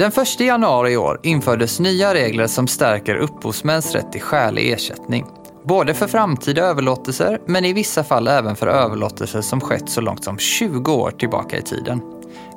Den 0.00 0.12
1 0.12 0.40
januari 0.40 0.92
i 0.92 0.96
år 0.96 1.20
infördes 1.22 1.80
nya 1.80 2.14
regler 2.14 2.46
som 2.46 2.66
stärker 2.66 3.16
upphovsmäns 3.16 3.94
rätt 3.94 4.12
till 4.12 4.20
skälig 4.20 4.72
ersättning. 4.72 5.26
Både 5.64 5.94
för 5.94 6.06
framtida 6.06 6.62
överlåtelser, 6.62 7.40
men 7.46 7.64
i 7.64 7.72
vissa 7.72 8.04
fall 8.04 8.28
även 8.28 8.56
för 8.56 8.66
överlåtelser 8.66 9.40
som 9.40 9.60
skett 9.60 9.88
så 9.88 10.00
långt 10.00 10.24
som 10.24 10.38
20 10.38 10.92
år 10.92 11.10
tillbaka 11.10 11.58
i 11.58 11.62
tiden. 11.62 12.00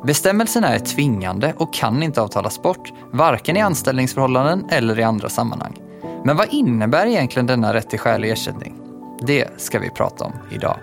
Bestämmelserna 0.06 0.68
är 0.68 0.80
tvingande 0.80 1.54
och 1.58 1.74
kan 1.74 2.04
inte 2.04 2.22
avtalas 2.22 2.62
bort, 2.62 2.94
varken 3.12 3.58
i 3.58 3.62
anställningsförhållanden 3.62 4.66
eller 4.70 5.00
i 5.00 5.04
andra 5.04 5.30
sammanhang. 5.30 5.78
Men 6.26 6.38
vad 6.38 6.54
innebär 6.54 7.06
egentligen 7.06 7.48
denna 7.48 7.74
rätt 7.74 7.90
till 7.90 8.00
skälig 8.00 8.32
ersättning? 8.32 8.76
Det 9.22 9.62
ska 9.62 9.80
vi 9.80 9.90
prata 9.90 10.26
om 10.26 10.34
idag. 10.52 10.78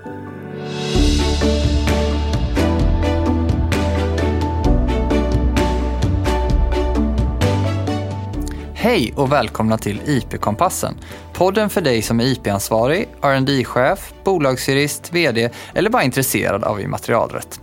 Hej 8.83 9.12
och 9.16 9.33
välkomna 9.33 9.79
till 9.79 10.01
IP-kompassen. 10.07 10.95
Podden 11.33 11.70
för 11.70 11.80
dig 11.80 12.02
som 12.02 12.20
är 12.20 12.25
IP-ansvarig, 12.25 13.09
rd 13.23 13.66
chef 13.66 14.12
bolagsjurist, 14.25 15.12
VD 15.12 15.51
eller 15.75 15.91
bara 15.91 16.03
intresserad 16.03 16.65
av 16.65 16.80
immaterialrätt. 16.80 17.61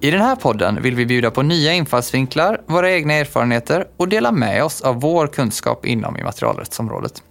I 0.00 0.10
den 0.10 0.20
här 0.20 0.36
podden 0.36 0.82
vill 0.82 0.94
vi 0.94 1.06
bjuda 1.06 1.30
på 1.30 1.42
nya 1.42 1.72
infallsvinklar, 1.72 2.60
våra 2.66 2.92
egna 2.92 3.14
erfarenheter 3.14 3.86
och 3.96 4.08
dela 4.08 4.32
med 4.32 4.64
oss 4.64 4.80
av 4.80 5.00
vår 5.00 5.26
kunskap 5.26 5.86
inom 5.86 6.16
immaterialrättsområdet. 6.16 7.22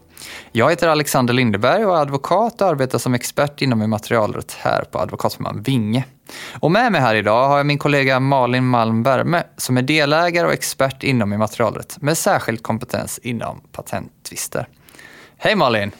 Jag 0.51 0.69
heter 0.69 0.87
Alexander 0.87 1.33
Lindeberg 1.33 1.85
och 1.85 1.97
är 1.97 2.01
advokat 2.01 2.61
och 2.61 2.67
arbetar 2.67 2.97
som 2.97 3.13
expert 3.13 3.61
inom 3.61 3.81
immaterialrätt 3.81 4.57
här 4.59 4.83
på 4.83 4.99
advokatfirman 4.99 5.61
Vinge. 5.61 6.05
Och 6.53 6.71
med 6.71 6.91
mig 6.91 7.01
här 7.01 7.15
idag 7.15 7.47
har 7.47 7.57
jag 7.57 7.65
min 7.65 7.77
kollega 7.77 8.19
Malin 8.19 8.65
Malm 8.65 9.03
Värme 9.03 9.43
som 9.57 9.77
är 9.77 9.81
delägare 9.81 10.47
och 10.47 10.53
expert 10.53 11.03
inom 11.03 11.33
immaterialrätt 11.33 12.01
med 12.01 12.17
särskild 12.17 12.63
kompetens 12.63 13.19
inom 13.23 13.61
patenttvister. 13.71 14.67
Hej 15.37 15.55
Malin! 15.55 15.91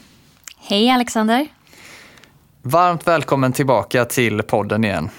Hej 0.58 0.90
Alexander! 0.90 1.48
Varmt 2.62 3.08
välkommen 3.08 3.54
tillbaka 3.54 4.06
till 4.06 4.44
podden 4.44 4.84
igen. 4.84 5.10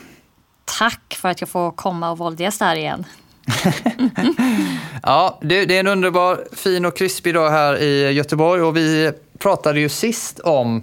Tack 0.78 1.16
för 1.20 1.28
att 1.28 1.40
jag 1.40 1.50
får 1.50 1.70
komma 1.70 2.10
och 2.10 2.18
våldgästa 2.18 2.64
här 2.64 2.76
igen. 2.76 3.04
ja, 5.02 5.38
det, 5.42 5.64
det, 5.64 5.76
är 5.76 5.80
en 5.80 5.86
underbar, 5.86 6.44
fin 6.52 6.84
och 6.84 6.96
krispig 6.96 7.34
dag 7.34 7.50
här 7.50 7.82
i 7.82 8.12
Göteborg 8.12 8.62
och 8.62 8.76
vi 8.76 9.12
pratade 9.38 9.80
ju 9.80 9.88
sist 9.88 10.40
om 10.40 10.76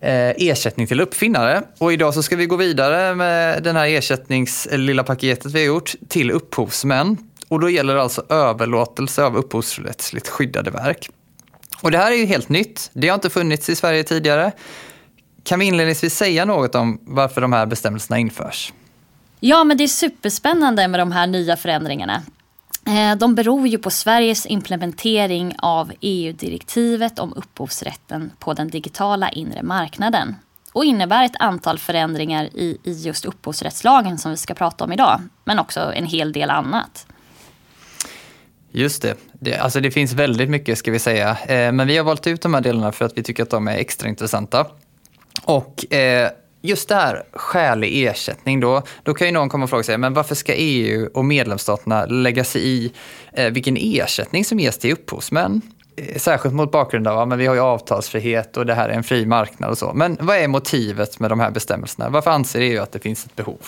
eh, 0.00 0.30
ersättning 0.36 0.86
till 0.86 1.00
uppfinnare. 1.00 1.62
Och 1.78 1.92
idag 1.92 2.14
så 2.14 2.22
ska 2.22 2.36
vi 2.36 2.46
gå 2.46 2.56
vidare 2.56 3.14
med 3.14 3.62
den 3.62 3.76
här 3.76 3.86
ersättnings 3.86 4.66
eh, 4.66 4.78
lilla 4.78 5.04
paketet 5.04 5.52
vi 5.52 5.58
har 5.58 5.66
gjort 5.66 5.94
till 6.08 6.30
upphovsmän. 6.30 7.16
Och 7.48 7.60
då 7.60 7.70
gäller 7.70 7.94
det 7.94 8.02
alltså 8.02 8.24
överlåtelse 8.28 9.24
av 9.24 9.36
upphovsrättsligt 9.36 10.28
skyddade 10.28 10.70
verk. 10.70 11.10
Och 11.82 11.90
det 11.90 11.98
här 11.98 12.12
är 12.12 12.16
ju 12.16 12.24
helt 12.24 12.48
nytt. 12.48 12.90
Det 12.92 13.08
har 13.08 13.14
inte 13.14 13.30
funnits 13.30 13.68
i 13.68 13.74
Sverige 13.76 14.04
tidigare. 14.04 14.52
Kan 15.42 15.58
vi 15.58 15.66
inledningsvis 15.66 16.14
säga 16.14 16.44
något 16.44 16.74
om 16.74 17.00
varför 17.02 17.40
de 17.40 17.52
här 17.52 17.66
bestämmelserna 17.66 18.18
införs? 18.18 18.72
Ja, 19.40 19.64
men 19.64 19.76
det 19.76 19.84
är 19.84 19.88
superspännande 19.88 20.88
med 20.88 21.00
de 21.00 21.12
här 21.12 21.26
nya 21.26 21.56
förändringarna. 21.56 22.22
Eh, 22.90 23.16
de 23.16 23.34
beror 23.34 23.68
ju 23.68 23.78
på 23.78 23.90
Sveriges 23.90 24.46
implementering 24.46 25.54
av 25.58 25.92
EU-direktivet 26.00 27.18
om 27.18 27.32
upphovsrätten 27.32 28.32
på 28.38 28.54
den 28.54 28.68
digitala 28.68 29.30
inre 29.30 29.62
marknaden 29.62 30.36
och 30.72 30.84
innebär 30.84 31.24
ett 31.24 31.36
antal 31.38 31.78
förändringar 31.78 32.44
i, 32.44 32.78
i 32.84 32.92
just 32.92 33.24
upphovsrättslagen 33.24 34.18
som 34.18 34.30
vi 34.30 34.36
ska 34.36 34.54
prata 34.54 34.84
om 34.84 34.92
idag, 34.92 35.20
men 35.44 35.58
också 35.58 35.92
en 35.94 36.06
hel 36.06 36.32
del 36.32 36.50
annat. 36.50 37.06
Just 38.70 39.02
det. 39.02 39.14
Det, 39.32 39.56
alltså 39.56 39.80
det 39.80 39.90
finns 39.90 40.12
väldigt 40.12 40.50
mycket 40.50 40.78
ska 40.78 40.90
vi 40.90 40.98
säga, 40.98 41.30
eh, 41.30 41.72
men 41.72 41.86
vi 41.86 41.96
har 41.96 42.04
valt 42.04 42.26
ut 42.26 42.42
de 42.42 42.54
här 42.54 42.60
delarna 42.60 42.92
för 42.92 43.04
att 43.04 43.18
vi 43.18 43.22
tycker 43.22 43.42
att 43.42 43.50
de 43.50 43.68
är 43.68 43.76
extra 43.76 44.08
intressanta. 44.08 44.66
Och 45.42 45.94
eh, 45.94 46.30
just 46.62 46.88
det 46.88 46.94
här 46.94 47.22
skälig 47.32 48.06
ersättning 48.06 48.60
då, 48.60 48.82
då 49.02 49.14
kan 49.14 49.26
ju 49.26 49.32
någon 49.32 49.48
komma 49.48 49.64
och 49.64 49.70
fråga 49.70 49.82
sig, 49.82 49.98
men 49.98 50.14
varför 50.14 50.34
ska 50.34 50.54
EU 50.54 51.10
och 51.14 51.24
medlemsstaterna 51.24 52.06
lägga 52.06 52.44
sig 52.44 52.62
i 52.68 52.92
eh, 53.32 53.50
vilken 53.50 53.76
ersättning 53.80 54.44
som 54.44 54.58
ges 54.58 54.78
till 54.78 54.92
upphovsmän? 54.92 55.62
Eh, 55.96 56.18
särskilt 56.18 56.54
mot 56.54 56.72
bakgrund 56.72 57.08
av 57.08 57.18
att 57.18 57.30
ja, 57.30 57.36
vi 57.36 57.46
har 57.46 57.54
ju 57.54 57.60
avtalsfrihet 57.60 58.56
och 58.56 58.66
det 58.66 58.74
här 58.74 58.88
är 58.88 58.92
en 58.92 59.04
fri 59.04 59.26
marknad 59.26 59.70
och 59.70 59.78
så. 59.78 59.92
Men 59.94 60.16
vad 60.20 60.36
är 60.36 60.48
motivet 60.48 61.20
med 61.20 61.30
de 61.30 61.40
här 61.40 61.50
bestämmelserna? 61.50 62.08
Varför 62.08 62.30
anser 62.30 62.60
EU 62.60 62.82
att 62.82 62.92
det 62.92 62.98
finns 62.98 63.26
ett 63.26 63.36
behov? 63.36 63.66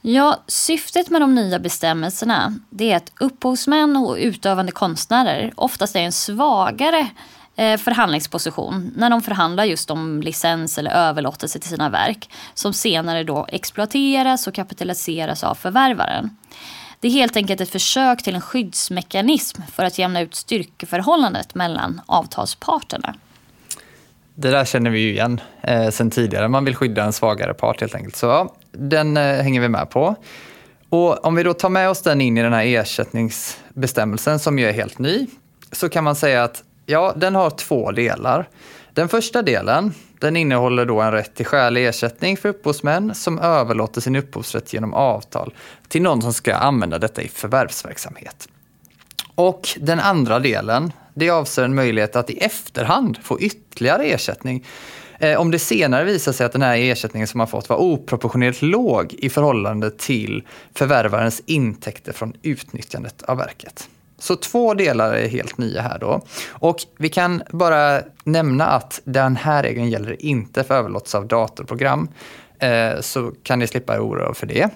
Ja, 0.00 0.36
syftet 0.46 1.10
med 1.10 1.20
de 1.20 1.34
nya 1.34 1.58
bestämmelserna 1.58 2.58
det 2.70 2.92
är 2.92 2.96
att 2.96 3.12
upphovsmän 3.20 3.96
och 3.96 4.16
utövande 4.16 4.72
konstnärer 4.72 5.52
oftast 5.56 5.96
är 5.96 6.00
en 6.00 6.12
svagare 6.12 7.08
Eh, 7.56 7.78
förhandlingsposition 7.78 8.92
när 8.96 9.10
de 9.10 9.22
förhandlar 9.22 9.64
just 9.64 9.90
om 9.90 10.22
licens 10.22 10.78
eller 10.78 10.90
överlåtelse 10.90 11.58
till 11.58 11.70
sina 11.70 11.90
verk 11.90 12.30
som 12.54 12.72
senare 12.72 13.24
då 13.24 13.46
exploateras 13.48 14.46
och 14.46 14.54
kapitaliseras 14.54 15.44
av 15.44 15.54
förvärvaren. 15.54 16.36
Det 17.00 17.08
är 17.08 17.12
helt 17.12 17.36
enkelt 17.36 17.60
ett 17.60 17.68
försök 17.68 18.22
till 18.22 18.34
en 18.34 18.40
skyddsmekanism 18.40 19.62
för 19.72 19.84
att 19.84 19.98
jämna 19.98 20.20
ut 20.20 20.34
styrkeförhållandet 20.34 21.54
mellan 21.54 22.00
avtalsparterna. 22.06 23.14
Det 24.34 24.50
där 24.50 24.64
känner 24.64 24.90
vi 24.90 24.98
ju 24.98 25.10
igen 25.10 25.40
eh, 25.62 25.90
sen 25.90 26.10
tidigare. 26.10 26.48
Man 26.48 26.64
vill 26.64 26.76
skydda 26.76 27.04
en 27.04 27.12
svagare 27.12 27.54
part 27.54 27.80
helt 27.80 27.94
enkelt. 27.94 28.16
Så 28.16 28.26
ja, 28.26 28.54
den 28.72 29.16
eh, 29.16 29.22
hänger 29.22 29.60
vi 29.60 29.68
med 29.68 29.90
på. 29.90 30.16
Och 30.88 31.24
om 31.24 31.34
vi 31.34 31.42
då 31.42 31.54
tar 31.54 31.68
med 31.68 31.90
oss 31.90 32.02
den 32.02 32.20
in 32.20 32.38
i 32.38 32.42
den 32.42 32.52
här 32.52 32.64
ersättningsbestämmelsen 32.64 34.38
som 34.38 34.58
ju 34.58 34.66
är 34.66 34.72
helt 34.72 34.98
ny, 34.98 35.26
så 35.72 35.88
kan 35.88 36.04
man 36.04 36.16
säga 36.16 36.44
att 36.44 36.62
Ja, 36.86 37.12
den 37.16 37.34
har 37.34 37.50
två 37.50 37.90
delar. 37.92 38.48
Den 38.92 39.08
första 39.08 39.42
delen 39.42 39.94
den 40.18 40.36
innehåller 40.36 40.86
då 40.86 41.00
en 41.00 41.12
rätt 41.12 41.34
till 41.34 41.46
skälig 41.46 41.86
ersättning 41.86 42.36
för 42.36 42.48
upphovsmän 42.48 43.14
som 43.14 43.38
överlåter 43.38 44.00
sin 44.00 44.16
upphovsrätt 44.16 44.72
genom 44.72 44.94
avtal 44.94 45.54
till 45.88 46.02
någon 46.02 46.22
som 46.22 46.32
ska 46.32 46.54
använda 46.54 46.98
detta 46.98 47.22
i 47.22 47.28
förvärvsverksamhet. 47.28 48.48
Och 49.34 49.68
den 49.80 50.00
andra 50.00 50.38
delen, 50.38 50.92
det 51.14 51.30
avser 51.30 51.64
en 51.64 51.74
möjlighet 51.74 52.16
att 52.16 52.30
i 52.30 52.38
efterhand 52.38 53.18
få 53.22 53.40
ytterligare 53.40 54.04
ersättning 54.04 54.64
eh, 55.18 55.40
om 55.40 55.50
det 55.50 55.58
senare 55.58 56.04
visar 56.04 56.32
sig 56.32 56.46
att 56.46 56.52
den 56.52 56.62
här 56.62 56.76
ersättningen 56.76 57.26
som 57.26 57.38
man 57.38 57.48
fått 57.48 57.68
var 57.68 57.76
oproportionerligt 57.76 58.62
låg 58.62 59.14
i 59.18 59.30
förhållande 59.30 59.90
till 59.90 60.42
förvärvarens 60.74 61.42
intäkter 61.46 62.12
från 62.12 62.36
utnyttjandet 62.42 63.22
av 63.22 63.36
verket. 63.36 63.88
Så 64.18 64.36
två 64.36 64.74
delar 64.74 65.12
är 65.12 65.28
helt 65.28 65.58
nya 65.58 65.82
här 65.82 65.98
då. 65.98 66.20
Och 66.48 66.76
vi 66.98 67.08
kan 67.08 67.42
bara 67.50 68.00
nämna 68.24 68.66
att 68.66 69.00
den 69.04 69.36
här 69.36 69.62
regeln 69.62 69.90
gäller 69.90 70.24
inte 70.24 70.64
för 70.64 70.74
överlåtelse 70.74 71.18
av 71.18 71.26
datorprogram. 71.26 72.08
Eh, 72.58 73.00
så 73.00 73.32
kan 73.42 73.58
ni 73.58 73.66
slippa 73.66 74.00
oroa 74.00 74.34
för 74.34 74.46
det. 74.46 74.70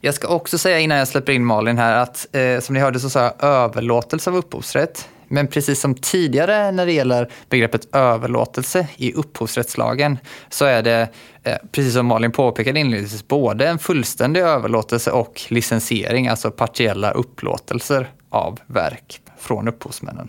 Jag 0.00 0.14
ska 0.14 0.28
också 0.28 0.58
säga 0.58 0.78
innan 0.78 0.98
jag 0.98 1.08
släpper 1.08 1.32
in 1.32 1.44
Malin 1.44 1.78
här 1.78 1.96
att 1.96 2.36
eh, 2.36 2.60
som 2.60 2.74
ni 2.74 2.80
hörde 2.80 3.00
så 3.00 3.10
sa 3.10 3.20
jag 3.20 3.34
överlåtelse 3.38 4.30
av 4.30 4.36
upphovsrätt. 4.36 5.08
Men 5.28 5.46
precis 5.46 5.80
som 5.80 5.94
tidigare 5.94 6.72
när 6.72 6.86
det 6.86 6.92
gäller 6.92 7.30
begreppet 7.48 7.94
överlåtelse 7.94 8.88
i 8.96 9.12
upphovsrättslagen 9.12 10.18
så 10.48 10.64
är 10.64 10.82
det, 10.82 11.08
eh, 11.42 11.56
precis 11.72 11.94
som 11.94 12.06
Malin 12.06 12.32
påpekade 12.32 12.80
inledningsvis, 12.80 13.28
både 13.28 13.68
en 13.68 13.78
fullständig 13.78 14.40
överlåtelse 14.40 15.10
och 15.10 15.42
licensiering, 15.48 16.28
alltså 16.28 16.50
partiella 16.50 17.10
upplåtelser 17.10 18.10
av 18.32 18.60
verk 18.66 19.20
från 19.38 19.68
upphovsmännen. 19.68 20.28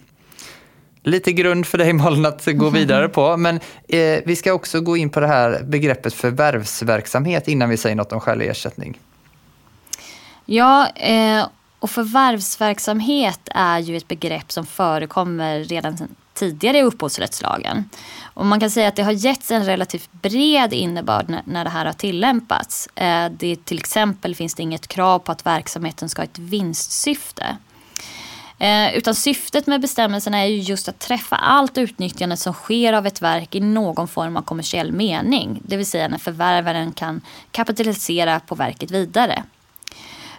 Lite 1.04 1.32
grund 1.32 1.66
för 1.66 1.78
dig 1.78 1.94
Malin 1.94 2.26
att 2.26 2.46
gå 2.46 2.70
vidare 2.70 3.10
på, 3.10 3.38
men 3.38 3.60
eh, 3.88 4.20
vi 4.26 4.36
ska 4.36 4.54
också 4.54 4.82
gå 4.82 4.98
in 4.98 5.10
på 5.10 5.20
det 5.20 5.28
här 5.28 5.64
begreppet 5.64 6.14
förvärvsverksamhet 6.14 7.48
innan 7.48 7.70
vi 7.70 7.78
säger 7.78 7.96
något 7.96 8.12
om 8.12 8.20
skälig 8.20 8.48
ersättning. 8.48 9.00
Ja, 10.46 10.90
eh, 10.90 11.48
och 11.80 11.90
förvärvsverksamhet 11.90 13.40
är 13.46 13.80
ju 13.80 13.98
ett 13.98 14.08
begrepp 14.08 14.52
som 14.52 14.66
förekommer 14.66 15.64
redan 15.64 15.98
tidigare 16.34 16.78
i 16.78 16.84
upphovsrättslagen. 16.84 17.90
Och 18.24 18.46
man 18.46 18.60
kan 18.60 18.72
säga 18.72 18.88
att 18.88 18.96
det 18.96 19.04
har 19.04 19.12
getts 19.12 19.52
en 19.52 19.66
relativt 19.66 20.12
bred 20.12 20.74
innebörd 20.74 21.30
när, 21.30 21.42
när 21.46 21.64
det 21.64 21.70
här 21.70 21.86
har 21.86 21.94
tillämpats. 21.94 22.88
Eh, 22.96 23.32
det, 23.32 23.66
till 23.66 23.78
exempel 23.80 24.36
finns 24.36 24.56
det 24.56 24.64
inget 24.64 24.88
krav 24.88 25.20
på 25.20 25.32
att 25.32 25.46
verksamheten 25.46 26.10
ska 26.10 26.22
ha 26.22 26.26
ett 26.26 26.40
vinstsyfte. 26.40 27.58
Eh, 28.64 28.96
utan 28.98 29.16
syftet 29.16 29.68
med 29.68 29.82
bestämmelserna 29.82 30.38
är 30.38 30.46
ju 30.46 30.58
just 30.58 30.90
att 30.90 31.00
träffa 31.00 31.36
allt 31.36 31.78
utnyttjande 31.78 32.38
som 32.38 32.54
sker 32.54 32.94
av 32.94 33.08
ett 33.08 33.22
verk 33.22 33.56
i 33.56 33.60
någon 33.60 34.08
form 34.08 34.38
av 34.38 34.42
kommersiell 34.42 34.92
mening. 34.92 35.62
Det 35.64 35.78
vill 35.78 35.86
säga 35.86 36.08
när 36.08 36.18
förvärvaren 36.18 36.92
kan 36.92 37.22
kapitalisera 37.52 38.40
på 38.40 38.56
verket 38.56 38.92
vidare. 38.92 39.44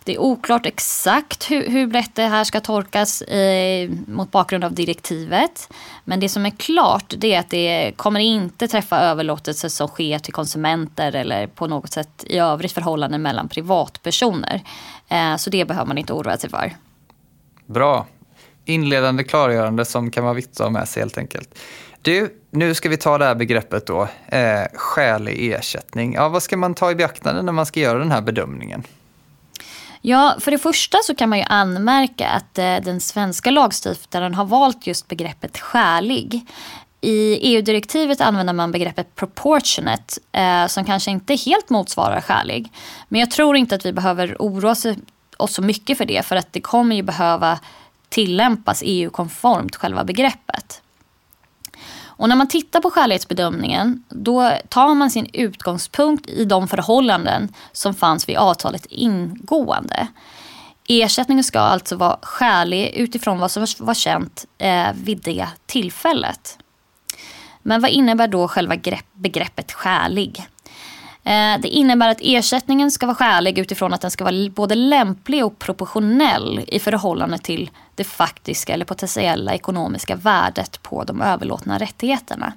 Det 0.04 0.14
är 0.14 0.18
oklart 0.18 0.66
exakt 0.66 1.50
hur, 1.50 1.68
hur 1.68 1.86
brett 1.86 2.14
det 2.14 2.22
här 2.22 2.44
ska 2.44 2.60
tolkas 2.60 3.22
eh, 3.22 3.90
mot 4.06 4.30
bakgrund 4.30 4.64
av 4.64 4.72
direktivet. 4.72 5.72
Men 6.04 6.20
det 6.20 6.28
som 6.28 6.46
är 6.46 6.50
klart 6.50 7.14
det 7.16 7.34
är 7.34 7.40
att 7.40 7.50
det 7.50 7.92
kommer 7.96 8.20
inte 8.20 8.68
träffa 8.68 9.00
överlåtelser 9.00 9.68
som 9.68 9.88
sker 9.88 10.18
till 10.18 10.32
konsumenter 10.32 11.14
eller 11.14 11.46
på 11.46 11.66
något 11.66 11.92
sätt 11.92 12.24
i 12.26 12.38
övrigt 12.38 12.72
förhållanden 12.72 13.22
mellan 13.22 13.48
privatpersoner. 13.48 14.62
Eh, 15.08 15.36
så 15.36 15.50
det 15.50 15.64
behöver 15.64 15.86
man 15.86 15.98
inte 15.98 16.12
oroa 16.12 16.36
sig 16.36 16.50
för. 16.50 16.72
Bra. 17.66 18.06
Inledande 18.64 19.24
klargörande 19.24 19.84
som 19.84 20.10
kan 20.10 20.24
vara 20.24 20.34
viktigt 20.34 20.60
att 20.60 20.66
ha 20.66 20.70
med 20.70 20.88
sig 20.88 21.02
helt 21.02 21.18
enkelt. 21.18 21.58
Du, 22.02 22.40
nu 22.50 22.74
ska 22.74 22.88
vi 22.88 22.96
ta 22.96 23.18
det 23.18 23.24
här 23.24 23.34
begreppet 23.34 23.86
då, 23.86 24.08
eh, 24.26 24.62
skälig 24.74 25.52
ersättning. 25.52 26.14
Ja, 26.14 26.28
vad 26.28 26.42
ska 26.42 26.56
man 26.56 26.74
ta 26.74 26.90
i 26.90 26.94
beaktande 26.94 27.42
när 27.42 27.52
man 27.52 27.66
ska 27.66 27.80
göra 27.80 27.98
den 27.98 28.10
här 28.10 28.20
bedömningen? 28.20 28.82
Ja, 30.00 30.36
för 30.40 30.50
det 30.50 30.58
första 30.58 30.98
så 31.04 31.14
kan 31.14 31.28
man 31.28 31.38
ju 31.38 31.44
anmärka 31.48 32.28
att 32.28 32.58
eh, 32.58 32.76
den 32.76 33.00
svenska 33.00 33.50
lagstiftaren 33.50 34.34
har 34.34 34.44
valt 34.44 34.86
just 34.86 35.08
begreppet 35.08 35.58
skälig. 35.58 36.46
I 37.00 37.38
EU-direktivet 37.54 38.20
använder 38.20 38.52
man 38.52 38.72
begreppet 38.72 39.14
proportionate 39.14 40.20
eh, 40.32 40.66
som 40.66 40.84
kanske 40.84 41.10
inte 41.10 41.34
helt 41.34 41.70
motsvarar 41.70 42.20
skälig. 42.20 42.72
Men 43.08 43.20
jag 43.20 43.30
tror 43.30 43.56
inte 43.56 43.74
att 43.74 43.86
vi 43.86 43.92
behöver 43.92 44.36
oroa 44.38 44.74
oss 45.36 45.54
så 45.54 45.62
mycket 45.62 45.98
för 45.98 46.04
det 46.04 46.26
för 46.26 46.36
att 46.36 46.52
det 46.52 46.60
kommer 46.60 46.96
ju 46.96 47.02
behöva 47.02 47.58
tillämpas 48.14 48.82
EU-konformt 48.86 49.76
själva 49.76 50.04
begreppet. 50.04 50.82
Och 52.16 52.28
när 52.28 52.36
man 52.36 52.48
tittar 52.48 52.80
på 52.80 52.90
skälighetsbedömningen 52.90 54.04
då 54.08 54.52
tar 54.68 54.94
man 54.94 55.10
sin 55.10 55.26
utgångspunkt 55.32 56.26
i 56.26 56.44
de 56.44 56.68
förhållanden 56.68 57.48
som 57.72 57.94
fanns 57.94 58.28
vid 58.28 58.36
avtalet 58.36 58.86
ingående. 58.86 60.06
Ersättningen 60.88 61.44
ska 61.44 61.58
alltså 61.60 61.96
vara 61.96 62.18
skälig 62.22 62.88
utifrån 62.94 63.38
vad 63.38 63.50
som 63.50 63.66
var 63.78 63.94
känt 63.94 64.44
eh, 64.58 64.88
vid 64.94 65.18
det 65.18 65.46
tillfället. 65.66 66.58
Men 67.62 67.80
vad 67.80 67.90
innebär 67.90 68.28
då 68.28 68.48
själva 68.48 68.76
begreppet 69.12 69.72
skälig? 69.72 70.46
Eh, 71.24 71.60
det 71.60 71.68
innebär 71.68 72.08
att 72.08 72.20
ersättningen 72.20 72.90
ska 72.90 73.06
vara 73.06 73.16
skälig 73.16 73.58
utifrån 73.58 73.94
att 73.94 74.00
den 74.00 74.10
ska 74.10 74.24
vara 74.24 74.50
både 74.50 74.74
lämplig 74.74 75.44
och 75.44 75.58
proportionell 75.58 76.64
i 76.68 76.78
förhållande 76.78 77.38
till 77.38 77.70
det 77.94 78.04
faktiska 78.04 78.74
eller 78.74 78.84
potentiella 78.84 79.54
ekonomiska 79.54 80.16
värdet 80.16 80.82
på 80.82 81.04
de 81.04 81.22
överlåtna 81.22 81.78
rättigheterna. 81.78 82.52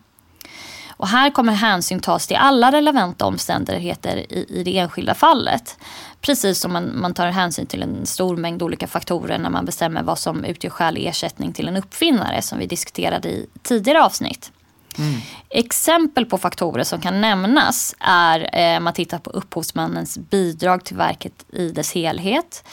Och 0.97 1.07
här 1.07 1.29
kommer 1.29 1.53
hänsyn 1.53 1.99
tas 1.99 2.27
till 2.27 2.37
alla 2.37 2.71
relevanta 2.71 3.25
omständigheter 3.25 4.17
i, 4.17 4.45
i 4.49 4.63
det 4.63 4.77
enskilda 4.77 5.13
fallet. 5.13 5.77
Precis 6.21 6.59
som 6.59 6.73
man, 6.73 6.99
man 6.99 7.13
tar 7.13 7.27
hänsyn 7.27 7.65
till 7.65 7.83
en 7.83 8.05
stor 8.05 8.37
mängd 8.37 8.63
olika 8.63 8.87
faktorer 8.87 9.37
när 9.37 9.49
man 9.49 9.65
bestämmer 9.65 10.03
vad 10.03 10.19
som 10.19 10.45
utgör 10.45 10.69
skälig 10.69 11.05
ersättning 11.05 11.53
till 11.53 11.67
en 11.67 11.77
uppfinnare 11.77 12.41
som 12.41 12.59
vi 12.59 12.65
diskuterade 12.65 13.29
i 13.29 13.45
tidigare 13.61 14.03
avsnitt. 14.03 14.51
Mm. 14.99 15.21
Exempel 15.49 16.25
på 16.25 16.37
faktorer 16.37 16.83
som 16.83 17.01
kan 17.01 17.21
nämnas 17.21 17.95
är 17.99 18.49
eh, 18.53 18.79
man 18.79 18.93
tittar 18.93 19.19
på 19.19 19.29
upphovsmannens 19.29 20.17
bidrag 20.17 20.83
till 20.83 20.97
verket 20.97 21.45
i 21.53 21.69
dess 21.69 21.91
helhet. 21.93 22.63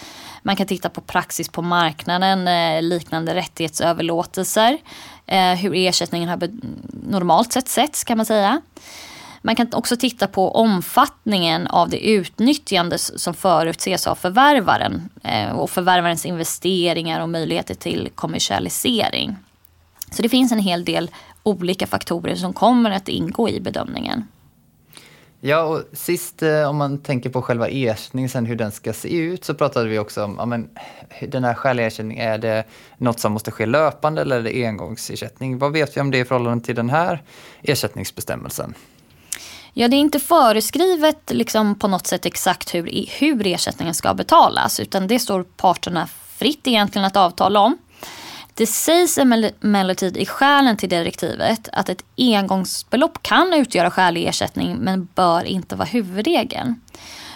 Man 0.42 0.56
kan 0.56 0.66
titta 0.66 0.88
på 0.88 1.00
praxis 1.00 1.48
på 1.48 1.62
marknaden, 1.62 2.48
eh, 2.48 2.82
liknande 2.82 3.34
rättighetsöverlåtelser. 3.34 4.78
Eh, 5.26 5.54
hur 5.54 5.74
ersättningen 5.74 6.28
har 6.28 6.50
normalt 7.08 7.52
sett 7.52 7.68
setts 7.68 8.04
kan 8.04 8.16
man 8.16 8.26
säga. 8.26 8.60
Man 9.42 9.56
kan 9.56 9.68
också 9.72 9.96
titta 9.96 10.26
på 10.26 10.56
omfattningen 10.56 11.66
av 11.66 11.88
det 11.88 12.06
utnyttjande 12.06 12.98
som 12.98 13.34
förutses 13.34 14.06
av 14.06 14.14
förvärvaren 14.14 15.08
eh, 15.22 15.50
och 15.50 15.70
förvärvarens 15.70 16.26
investeringar 16.26 17.20
och 17.20 17.28
möjligheter 17.28 17.74
till 17.74 18.10
kommersialisering. 18.14 19.36
Så 20.10 20.22
det 20.22 20.28
finns 20.28 20.52
en 20.52 20.58
hel 20.58 20.84
del 20.84 21.10
olika 21.44 21.86
faktorer 21.86 22.34
som 22.34 22.52
kommer 22.52 22.90
att 22.90 23.08
ingå 23.08 23.48
i 23.48 23.60
bedömningen. 23.60 24.24
Ja, 25.46 25.62
och 25.62 25.82
sist 25.92 26.42
eh, 26.42 26.68
om 26.68 26.76
man 26.76 26.98
tänker 26.98 27.30
på 27.30 27.42
själva 27.42 27.68
ersättningen, 27.68 28.30
sen 28.30 28.46
hur 28.46 28.56
den 28.56 28.72
ska 28.72 28.92
se 28.92 29.16
ut, 29.16 29.44
så 29.44 29.54
pratade 29.54 29.88
vi 29.88 29.98
också 29.98 30.24
om 30.24 30.36
ja, 30.38 30.46
men, 30.46 30.68
den 31.28 31.44
här 31.44 31.54
skäliga 31.54 31.86
ersättningen, 31.86 32.28
är 32.28 32.38
det 32.38 32.64
något 32.98 33.20
som 33.20 33.32
måste 33.32 33.50
ske 33.50 33.66
löpande 33.66 34.22
eller 34.22 34.36
är 34.36 34.42
det 34.42 34.66
engångsersättning? 34.66 35.58
Vad 35.58 35.72
vet 35.72 35.96
vi 35.96 36.00
om 36.00 36.10
det 36.10 36.18
i 36.18 36.24
förhållande 36.24 36.64
till 36.64 36.74
den 36.74 36.90
här 36.90 37.22
ersättningsbestämmelsen? 37.62 38.74
Ja, 39.72 39.88
det 39.88 39.96
är 39.96 39.98
inte 39.98 40.20
föreskrivet 40.20 41.30
liksom 41.30 41.78
på 41.78 41.88
något 41.88 42.06
sätt 42.06 42.26
exakt 42.26 42.74
hur, 42.74 43.06
hur 43.18 43.46
ersättningen 43.46 43.94
ska 43.94 44.14
betalas 44.14 44.80
utan 44.80 45.06
det 45.06 45.18
står 45.18 45.42
parterna 45.42 46.08
fritt 46.36 46.66
egentligen 46.66 47.04
att 47.04 47.16
avtala 47.16 47.60
om. 47.60 47.78
Det 48.56 48.66
sägs 48.66 49.18
emellertid 49.18 50.16
i 50.16 50.26
skälen 50.26 50.76
till 50.76 50.88
direktivet 50.88 51.68
att 51.72 51.88
ett 51.88 52.04
engångsbelopp 52.16 53.22
kan 53.22 53.52
utgöra 53.52 53.90
skälig 53.90 54.26
ersättning 54.26 54.76
men 54.76 55.08
bör 55.14 55.44
inte 55.44 55.76
vara 55.76 55.88
huvudregeln. 55.88 56.80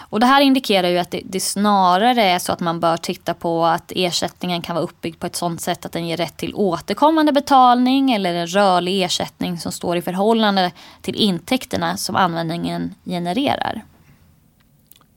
Och 0.09 0.19
det 0.19 0.25
här 0.25 0.41
indikerar 0.41 0.87
ju 0.87 0.97
att 0.97 1.11
det, 1.11 1.21
det, 1.25 1.39
snarare 1.39 2.23
är 2.23 2.39
så 2.39 2.51
att 2.51 2.59
man 2.59 2.79
bör 2.79 2.97
titta 2.97 3.33
på 3.33 3.65
att 3.65 3.91
ersättningen 3.95 4.61
kan 4.61 4.75
vara 4.75 4.83
uppbyggd 4.83 5.19
på 5.19 5.27
ett 5.27 5.35
sådant 5.35 5.61
sätt 5.61 5.85
att 5.85 5.91
den 5.91 6.07
ger 6.07 6.17
rätt 6.17 6.37
till 6.37 6.55
återkommande 6.55 7.31
betalning 7.31 8.11
eller 8.11 8.33
en 8.33 8.47
rörlig 8.47 9.03
ersättning 9.03 9.57
som 9.57 9.71
står 9.71 9.97
i 9.97 10.01
förhållande 10.01 10.71
till 11.01 11.15
intäkterna 11.15 11.97
som 11.97 12.15
användningen 12.15 12.95
genererar. 13.05 13.81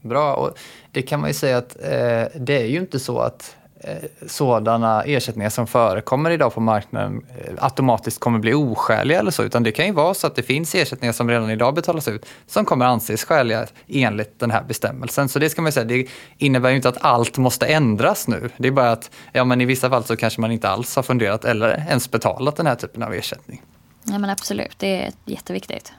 Bra, 0.01 0.35
och 0.35 0.59
det 0.91 1.03
kan 1.03 1.21
man 1.21 1.31
ju 1.31 1.35
säga 1.35 1.59
att 1.59 1.77
eh, 1.83 2.41
det 2.41 2.63
är 2.63 2.67
ju 2.67 2.79
inte 2.79 2.99
så 2.99 3.19
att 3.19 3.57
Eh, 3.85 3.97
sådana 4.27 5.03
ersättningar 5.03 5.51
som 5.51 5.67
förekommer 5.67 6.31
idag 6.31 6.55
på 6.55 6.61
marknaden 6.61 7.27
eh, 7.39 7.65
automatiskt 7.65 8.21
kommer 8.21 8.39
bli 8.39 8.55
oskäliga 8.55 9.19
eller 9.19 9.31
så, 9.31 9.43
utan 9.43 9.63
det 9.63 9.73
kan 9.73 9.87
ju 9.87 9.93
vara 9.93 10.15
så 10.15 10.27
att 10.27 10.35
det 10.35 10.43
finns 10.43 10.75
ersättningar 10.75 11.13
som 11.13 11.29
redan 11.29 11.51
idag 11.51 11.75
betalas 11.75 12.09
ut 12.09 12.27
som 12.47 12.65
kommer 12.65 12.87
anses 12.87 13.25
skäliga 13.25 13.67
enligt 13.89 14.41
den 14.41 14.51
här 14.51 14.63
bestämmelsen. 14.63 15.29
Så 15.29 15.39
det 15.39 15.51
ska 15.51 15.63
man 15.63 15.73
säga, 15.73 15.85
det 15.85 16.07
innebär 16.39 16.71
ju 16.71 16.77
inte 16.77 16.89
att 16.89 17.05
allt 17.05 17.39
måste 17.39 17.67
ändras 17.67 18.29
nu. 18.29 18.51
Det 18.57 18.69
är 18.69 18.73
bara 18.73 18.93
att 18.93 19.11
ja, 19.33 19.45
men 19.45 19.61
i 19.61 19.65
vissa 19.65 19.91
fall 19.91 20.05
så 20.05 20.17
kanske 20.17 20.41
man 20.41 20.53
inte 20.53 20.69
alls 20.69 20.97
har 20.97 21.03
funderat 21.03 21.45
eller 21.45 21.85
ens 21.89 22.11
betalat 22.11 22.57
den 22.57 22.67
här 22.67 22.75
typen 22.75 23.03
av 23.03 23.15
ersättning. 23.15 23.63
Ja 24.05 24.19
men 24.19 24.31
absolut, 24.31 24.79
det 24.79 25.03
är 25.03 25.13
jätteviktigt. 25.25 25.93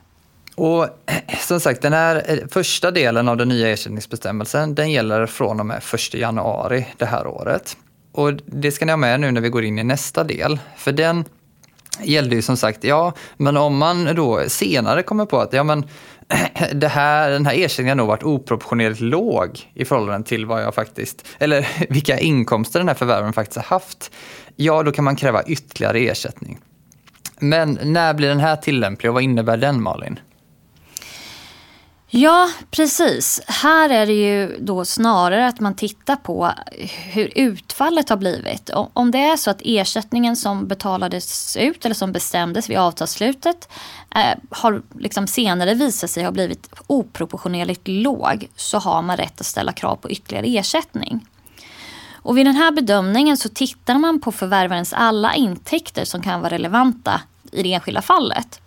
Och 0.56 0.88
som 1.40 1.60
sagt, 1.60 1.82
den 1.82 1.94
här 1.94 2.24
eh, 2.28 2.38
första 2.50 2.92
delen 2.92 3.28
av 3.28 3.38
den 3.38 3.50
nya 3.50 3.70
ersättningsbestämmelsen, 3.70 4.76
den 4.76 4.92
gäller 4.92 5.26
från 5.26 5.60
och 5.60 5.66
med 5.66 5.78
1 5.94 6.14
januari 6.14 6.88
det 6.98 7.06
här 7.06 7.28
året. 7.28 7.78
Och 8.12 8.34
det 8.34 8.72
ska 8.72 8.86
ni 8.86 8.92
ha 8.92 8.98
med 8.98 9.20
nu 9.20 9.32
när 9.32 9.42
vi 9.42 9.50
går 9.50 9.64
in 9.64 9.80
i 9.80 9.84
nästa 9.84 10.24
del. 10.24 10.60
För 10.78 10.92
den 10.92 11.26
gällde 12.02 12.36
ju 12.36 12.42
som 12.42 12.58
sagt, 12.58 12.84
ja, 12.84 13.14
men 13.38 13.58
om 13.58 13.78
man 13.78 14.16
då 14.16 14.44
senare 14.48 15.04
kommer 15.04 15.26
på 15.26 15.40
att 15.40 15.54
ja, 15.54 15.64
men, 15.64 15.86
det 16.74 16.88
här, 16.88 17.32
den 17.32 17.46
här 17.46 17.54
ersättningen 17.54 18.00
har 18.00 18.06
nog 18.06 18.08
varit 18.08 18.24
oproportionerligt 18.24 19.02
låg 19.02 19.72
i 19.74 19.86
förhållande 19.86 20.28
till 20.28 20.46
vad 20.46 20.64
jag 20.64 20.76
faktiskt, 20.76 21.26
eller 21.40 21.68
vilka 21.90 22.20
inkomster 22.20 22.80
den 22.80 22.88
här 22.88 22.96
förvärven 22.96 23.34
faktiskt 23.34 23.58
har 23.58 23.64
haft. 23.64 24.12
Ja, 24.56 24.84
då 24.84 24.92
kan 24.92 25.06
man 25.06 25.16
kräva 25.16 25.44
ytterligare 25.44 26.00
ersättning. 26.00 26.60
Men 27.40 27.80
när 27.84 28.14
blir 28.14 28.30
den 28.30 28.40
här 28.40 28.56
tillämplig 28.56 29.10
och 29.10 29.14
vad 29.14 29.24
innebär 29.24 29.58
den 29.58 29.82
Malin? 29.82 30.20
Ja, 32.16 32.50
precis. 32.72 33.42
Här 33.48 33.90
är 33.90 34.06
det 34.06 34.14
ju 34.14 34.58
då 34.60 34.86
snarare 34.86 35.48
att 35.48 35.60
man 35.60 35.76
tittar 35.76 36.16
på 36.16 36.52
hur 37.12 37.32
utfallet 37.36 38.10
har 38.10 38.18
blivit. 38.18 38.70
Om 38.74 39.12
det 39.12 39.18
är 39.18 39.38
så 39.38 39.50
att 39.50 39.62
ersättningen 39.64 40.36
som 40.36 40.68
betalades 40.68 41.58
ut 41.58 41.86
eller 41.86 41.96
som 41.96 42.12
bestämdes 42.12 42.70
vid 42.70 42.78
avtalsslutet 42.78 43.70
eh, 44.16 44.40
har 44.50 44.82
liksom 45.00 45.28
senare 45.28 45.74
visat 45.74 46.10
sig 46.10 46.24
ha 46.24 46.32
blivit 46.32 46.70
oproportionerligt 46.88 47.88
låg 47.88 48.48
så 48.56 48.78
har 48.78 49.02
man 49.02 49.18
rätt 49.18 49.40
att 49.40 49.46
ställa 49.46 49.74
krav 49.74 49.96
på 49.96 50.10
ytterligare 50.10 50.48
ersättning. 50.48 51.28
Och 52.14 52.38
vid 52.38 52.46
den 52.46 52.56
här 52.56 52.72
bedömningen 52.72 53.38
så 53.38 53.50
tittar 53.50 53.98
man 53.98 54.22
på 54.22 54.32
förvärvarens 54.32 54.94
alla 54.94 55.36
intäkter 55.36 56.06
som 56.06 56.22
kan 56.22 56.42
vara 56.42 56.54
relevanta 56.54 57.22
i 57.52 57.64
det 57.64 57.74
enskilda 57.74 58.02
fallet. 58.02 58.60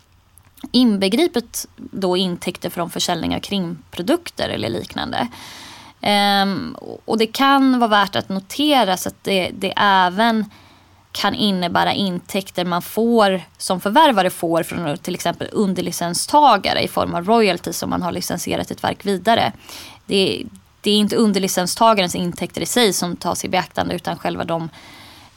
Inbegripet 0.72 1.66
då 1.76 2.16
intäkter 2.16 2.70
från 2.70 2.90
försäljning 2.90 3.36
av 3.36 3.40
kringprodukter 3.40 4.48
eller 4.48 4.68
liknande. 4.68 5.28
Um, 6.42 6.76
och 7.04 7.18
det 7.18 7.26
kan 7.26 7.78
vara 7.78 7.90
värt 7.90 8.16
att 8.16 8.28
notera 8.28 8.92
att 8.92 9.16
det, 9.22 9.50
det 9.54 9.72
även 9.76 10.44
kan 11.12 11.34
innebära 11.34 11.92
intäkter 11.92 12.64
man 12.64 12.82
får 12.82 13.42
som 13.58 13.80
förvärvare 13.80 14.30
får 14.30 14.62
från 14.62 14.98
till 14.98 15.14
exempel 15.14 15.48
underlicenstagare 15.52 16.82
i 16.82 16.88
form 16.88 17.14
av 17.14 17.24
royalties 17.26 17.82
om 17.82 17.90
man 17.90 18.02
har 18.02 18.12
licensierat 18.12 18.70
ett 18.70 18.84
verk 18.84 19.06
vidare. 19.06 19.52
Det, 20.06 20.44
det 20.80 20.90
är 20.90 20.96
inte 20.96 21.16
underlicenstagarens 21.16 22.14
intäkter 22.14 22.60
i 22.60 22.66
sig 22.66 22.92
som 22.92 23.16
tas 23.16 23.44
i 23.44 23.48
beaktande 23.48 23.94
utan 23.94 24.18
själva 24.18 24.44
de 24.44 24.68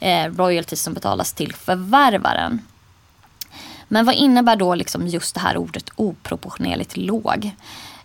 eh, 0.00 0.24
royalties 0.24 0.82
som 0.82 0.94
betalas 0.94 1.32
till 1.32 1.54
förvärvaren. 1.54 2.60
Men 3.92 4.06
vad 4.06 4.14
innebär 4.14 4.56
då 4.56 4.74
liksom 4.74 5.06
just 5.06 5.34
det 5.34 5.40
här 5.40 5.56
ordet 5.56 5.90
oproportionerligt 5.96 6.96
låg? 6.96 7.50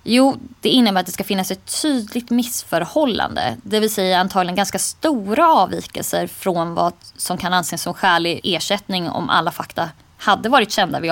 Jo, 0.04 0.38
det 0.62 0.70
innebär 0.70 1.00
att 1.00 1.06
det 1.06 1.12
ska 1.12 1.24
finnas 1.24 1.52
ett 1.52 1.82
tydligt 1.82 2.30
missförhållande. 2.30 3.58
Det 3.64 3.80
vill 3.80 3.94
säga 3.94 4.20
antagligen 4.20 4.56
ganska 4.56 4.80
stora 4.80 5.48
avvikelser 5.48 6.28
från 6.28 6.74
vad 6.74 6.94
som 7.18 7.38
kan 7.38 7.54
anses 7.54 7.82
som 7.82 7.94
skälig 7.94 8.42
ersättning 8.44 9.10
om 9.10 9.30
alla 9.30 9.52
fakta 9.52 9.90
hade 10.18 10.50
varit 10.50 10.72
kända 10.72 11.00
vid 11.00 11.12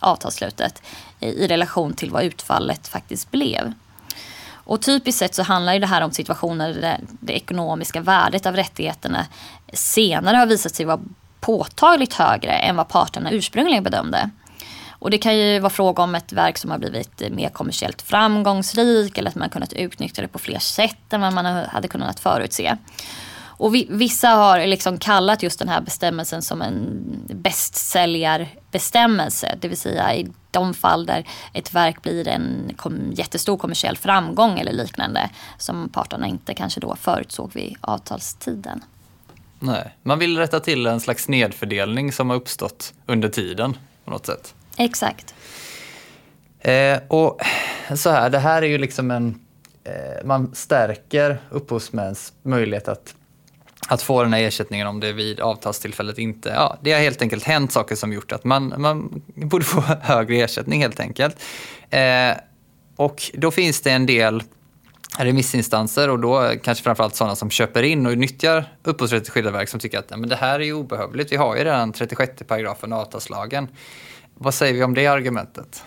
avtalsslutet 0.00 0.82
i 1.20 1.46
relation 1.46 1.94
till 1.94 2.10
vad 2.10 2.24
utfallet 2.24 2.88
faktiskt 2.88 3.30
blev. 3.30 3.72
Och 4.64 4.82
typiskt 4.82 5.18
sett 5.18 5.34
så 5.34 5.42
handlar 5.42 5.78
det 5.78 5.86
här 5.86 6.02
om 6.02 6.10
situationer 6.10 6.74
där 6.74 7.00
det 7.20 7.32
ekonomiska 7.32 8.00
värdet 8.00 8.46
av 8.46 8.56
rättigheterna 8.56 9.26
senare 9.72 10.36
har 10.36 10.46
visat 10.46 10.74
sig 10.74 10.86
vara 10.86 11.00
påtagligt 11.42 12.14
högre 12.14 12.52
än 12.52 12.76
vad 12.76 12.88
parterna 12.88 13.30
ursprungligen 13.30 13.84
bedömde. 13.84 14.30
Och 14.90 15.10
det 15.10 15.18
kan 15.18 15.38
ju 15.38 15.58
vara 15.58 15.70
fråga 15.70 16.02
om 16.02 16.14
ett 16.14 16.32
verk 16.32 16.58
som 16.58 16.70
har 16.70 16.78
blivit 16.78 17.22
mer 17.30 17.48
kommersiellt 17.48 18.02
framgångsrikt 18.02 19.18
eller 19.18 19.30
att 19.30 19.34
man 19.34 19.42
har 19.42 19.48
kunnat 19.48 19.72
utnyttja 19.72 20.22
det 20.22 20.28
på 20.28 20.38
fler 20.38 20.58
sätt 20.58 21.12
än 21.12 21.20
vad 21.20 21.32
man 21.32 21.46
hade 21.46 21.88
kunnat 21.88 22.20
förutse. 22.20 22.76
Och 23.62 23.74
vissa 23.74 24.28
har 24.28 24.66
liksom 24.66 24.98
kallat 24.98 25.42
just 25.42 25.58
den 25.58 25.68
här 25.68 25.80
bestämmelsen 25.80 26.42
som 26.42 26.62
en 26.62 27.04
bästsäljarbestämmelse. 27.34 29.58
Det 29.60 29.68
vill 29.68 29.76
säga 29.76 30.14
i 30.14 30.28
de 30.50 30.74
fall 30.74 31.06
där 31.06 31.28
ett 31.52 31.74
verk 31.74 32.02
blir 32.02 32.28
en 32.28 32.74
kom, 32.76 33.12
jättestor 33.12 33.56
kommersiell 33.56 33.96
framgång 33.96 34.58
eller 34.58 34.72
liknande 34.72 35.30
som 35.58 35.88
parterna 35.88 36.26
inte 36.26 36.54
kanske 36.54 36.80
då 36.80 36.96
förutsåg 36.96 37.50
vid 37.54 37.76
avtalstiden. 37.80 38.84
Nej, 39.64 39.96
man 40.02 40.18
vill 40.18 40.38
rätta 40.38 40.60
till 40.60 40.86
en 40.86 41.00
slags 41.00 41.24
snedfördelning 41.24 42.12
som 42.12 42.30
har 42.30 42.36
uppstått 42.36 42.94
under 43.06 43.28
tiden 43.28 43.76
på 44.04 44.10
något 44.10 44.26
sätt. 44.26 44.54
Exakt. 44.76 45.34
Eh, 46.60 46.98
och 47.08 47.40
så 47.96 48.10
här, 48.10 48.30
det 48.30 48.38
här 48.38 48.62
är 48.62 48.66
ju 48.66 48.78
liksom 48.78 49.10
en... 49.10 49.40
Eh, 49.84 50.24
man 50.24 50.54
stärker 50.54 51.38
upphovsmäns 51.50 52.32
möjlighet 52.42 52.88
att, 52.88 53.14
att 53.88 54.02
få 54.02 54.22
den 54.22 54.32
här 54.32 54.42
ersättningen 54.42 54.86
om 54.86 55.00
det 55.00 55.12
vid 55.12 55.40
avtalstillfället 55.40 56.18
inte... 56.18 56.48
Ja, 56.48 56.78
det 56.80 56.92
har 56.92 57.00
helt 57.00 57.22
enkelt 57.22 57.44
hänt 57.44 57.72
saker 57.72 57.94
som 57.94 58.12
gjort 58.12 58.32
att 58.32 58.44
man, 58.44 58.74
man 58.78 59.22
borde 59.34 59.64
få 59.64 59.80
högre 60.00 60.36
ersättning 60.36 60.82
helt 60.82 61.00
enkelt. 61.00 61.36
Eh, 61.90 62.32
och 62.96 63.30
då 63.34 63.50
finns 63.50 63.80
det 63.80 63.90
en 63.90 64.06
del 64.06 64.42
remissinstanser 65.18 66.10
och 66.10 66.18
då 66.18 66.52
kanske 66.62 66.84
framförallt 66.84 67.16
sådana 67.16 67.36
som 67.36 67.50
köper 67.50 67.82
in 67.82 68.06
och 68.06 68.18
nyttjar 68.18 68.64
upphovsrättsligt 68.82 69.30
skyddade 69.30 69.56
verk 69.56 69.68
som 69.68 69.80
tycker 69.80 69.98
att 69.98 70.06
ja, 70.08 70.16
men 70.16 70.28
det 70.28 70.36
här 70.36 70.60
är 70.60 70.64
ju 70.64 70.72
obehövligt. 70.72 71.32
Vi 71.32 71.36
har 71.36 71.56
ju 71.56 71.64
redan 71.64 71.92
36 71.92 72.42
paragrafen 72.46 72.92
avtalslagen. 72.92 73.68
Vad 74.34 74.54
säger 74.54 74.74
vi 74.74 74.82
om 74.82 74.94
det 74.94 75.06
argumentet? 75.06 75.84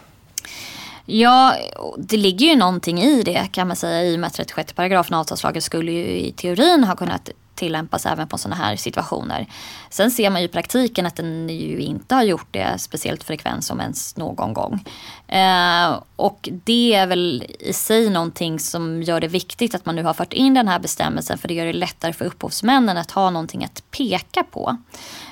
Ja, 1.05 1.55
det 1.97 2.17
ligger 2.17 2.47
ju 2.47 2.55
någonting 2.55 3.01
i 3.01 3.23
det 3.23 3.47
kan 3.51 3.67
man 3.67 3.75
säga 3.75 4.03
i 4.03 4.15
och 4.15 4.19
med 4.19 4.27
att 4.27 4.33
36 4.33 4.73
paragrafen 4.73 5.13
avtalslagen 5.13 5.61
skulle 5.61 5.91
ju 5.91 6.05
i 6.05 6.31
teorin 6.31 6.83
ha 6.83 6.95
kunnat 6.95 7.29
tillämpas 7.55 8.05
även 8.05 8.27
på 8.27 8.37
sådana 8.37 8.55
här 8.55 8.75
situationer. 8.75 9.47
Sen 9.89 10.11
ser 10.11 10.29
man 10.29 10.41
ju 10.41 10.45
i 10.45 10.51
praktiken 10.51 11.05
att 11.05 11.15
den 11.15 11.49
ju 11.49 11.79
inte 11.79 12.15
har 12.15 12.23
gjort 12.23 12.47
det 12.51 12.79
speciellt 12.79 13.23
frekvent 13.23 13.63
som 13.63 13.81
ens 13.81 14.17
någon 14.17 14.53
gång. 14.53 14.85
Eh, 15.27 15.99
och 16.15 16.49
det 16.63 16.93
är 16.93 17.07
väl 17.07 17.45
i 17.59 17.73
sig 17.73 18.09
någonting 18.09 18.59
som 18.59 19.03
gör 19.03 19.21
det 19.21 19.27
viktigt 19.27 19.75
att 19.75 19.85
man 19.85 19.95
nu 19.95 20.03
har 20.03 20.13
fört 20.13 20.33
in 20.33 20.53
den 20.53 20.67
här 20.67 20.79
bestämmelsen 20.79 21.37
för 21.37 21.47
det 21.47 21.53
gör 21.53 21.65
det 21.65 21.73
lättare 21.73 22.13
för 22.13 22.25
upphovsmännen 22.25 22.97
att 22.97 23.11
ha 23.11 23.29
någonting 23.29 23.65
att 23.65 23.83
peka 23.91 24.43
på. 24.43 24.77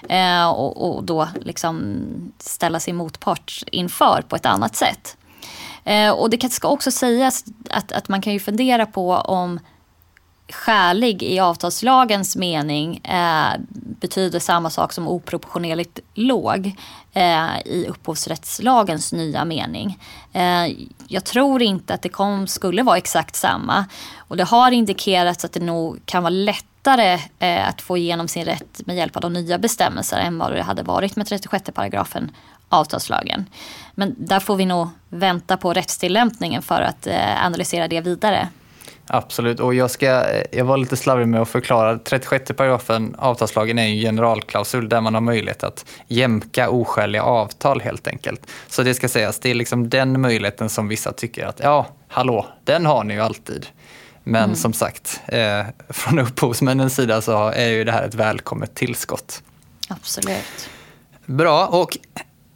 Eh, 0.10 0.50
och, 0.50 0.96
och, 0.96 1.04
då 1.04 1.28
liksom 1.42 1.96
ställa 2.38 2.80
sin 2.80 2.96
motpart 2.96 3.64
inför 3.72 4.24
på 4.28 4.36
ett 4.36 4.46
annat 4.46 4.76
sätt. 4.76 5.18
Eh, 5.84 6.12
och 6.12 6.30
det 6.30 6.52
ska 6.52 6.68
också 6.68 6.92
sägas 6.92 7.46
att, 7.70 7.92
att 7.92 8.10
man 8.10 8.22
kan 8.22 8.34
ju 8.34 8.40
fundera 8.40 8.86
på 8.86 9.14
om 9.14 9.60
skälig 10.50 11.24
i 11.24 11.40
avtalslagens 11.40 12.36
mening 12.36 12.98
eh, 12.98 13.60
betyder 13.74 14.40
samma 14.40 14.70
sak 14.70 14.94
som 14.94 15.08
oproportionerligt 15.08 16.00
låg 16.14 16.76
eh, 17.14 17.60
i 17.66 17.86
upphovsrättslagens 17.90 19.14
nya 19.14 19.46
mening. 19.46 20.00
Eh, 20.34 20.66
jag 21.08 21.24
tror 21.24 21.62
inte 21.62 21.94
att 21.94 22.02
det 22.02 22.10
kom, 22.10 22.48
skulle 22.48 22.84
vara 22.84 22.98
exakt 22.98 23.36
samma 23.36 23.86
och 24.18 24.38
det 24.38 24.44
har 24.44 24.72
indikerats 24.72 25.46
att 25.46 25.54
det 25.54 25.64
nog 25.64 26.06
kan 26.06 26.24
vara 26.24 26.30
lättare 26.30 27.20
eh, 27.40 27.68
att 27.68 27.82
få 27.82 27.98
igenom 27.98 28.28
sin 28.28 28.46
rätt 28.46 28.82
med 28.86 28.96
hjälp 28.96 29.16
av 29.16 29.22
de 29.22 29.34
nya 29.34 29.58
bestämmelserna 29.58 30.22
än 30.22 30.38
vad 30.38 30.52
det 30.52 30.62
hade 30.62 30.84
varit 30.84 31.16
med 31.16 31.28
36 31.28 31.70
paragrafen 31.74 32.32
avtalslagen. 32.70 33.46
Men 33.96 34.16
där 34.18 34.40
får 34.40 34.56
vi 34.56 34.66
nog 34.66 34.88
vänta 35.10 35.58
på 35.58 35.74
rättstillämpningen 35.74 36.62
för 36.62 36.82
att 36.82 37.08
eh, 37.08 37.46
analysera 37.46 37.88
det 37.88 38.02
vidare. 38.02 38.50
Absolut, 39.08 39.60
och 39.60 39.74
jag, 39.74 39.92
ska, 39.92 40.26
jag 40.52 40.66
var 40.66 40.78
lite 40.78 40.98
slarvig 40.98 41.28
med 41.28 41.42
att 41.42 41.50
förklara. 41.50 42.00
36 42.00 42.52
paragrafen 42.58 43.16
avtalslagen 43.18 43.80
är 43.80 43.88
en 43.88 43.96
generalklausul 43.96 44.90
där 44.90 45.02
man 45.02 45.14
har 45.14 45.22
möjlighet 45.22 45.64
att 45.64 45.86
jämka 46.08 46.70
oskäliga 46.70 47.24
avtal 47.24 47.82
helt 47.82 48.08
enkelt. 48.08 48.48
Så 48.68 48.84
det 48.84 48.94
ska 48.94 49.10
sägas, 49.10 49.40
det 49.40 49.50
är 49.50 49.56
liksom 49.56 49.90
den 49.90 50.22
möjligheten 50.22 50.70
som 50.70 50.88
vissa 50.88 51.12
tycker 51.12 51.46
att 51.46 51.60
ja, 51.60 51.88
hallå, 52.08 52.48
den 52.64 52.86
har 52.86 53.04
ni 53.04 53.14
ju 53.14 53.20
alltid. 53.20 53.68
Men 54.24 54.44
mm. 54.44 54.56
som 54.56 54.74
sagt, 54.74 55.22
eh, 55.28 55.62
från 55.90 56.20
upphovsmännens 56.20 56.96
sida 56.96 57.22
så 57.22 57.48
är 57.48 57.70
ju 57.70 57.84
det 57.84 57.92
här 57.92 58.04
ett 58.04 58.16
välkommet 58.16 58.76
tillskott. 58.76 59.44
Absolut. 59.90 60.70
Bra, 61.26 61.68
och 61.68 61.98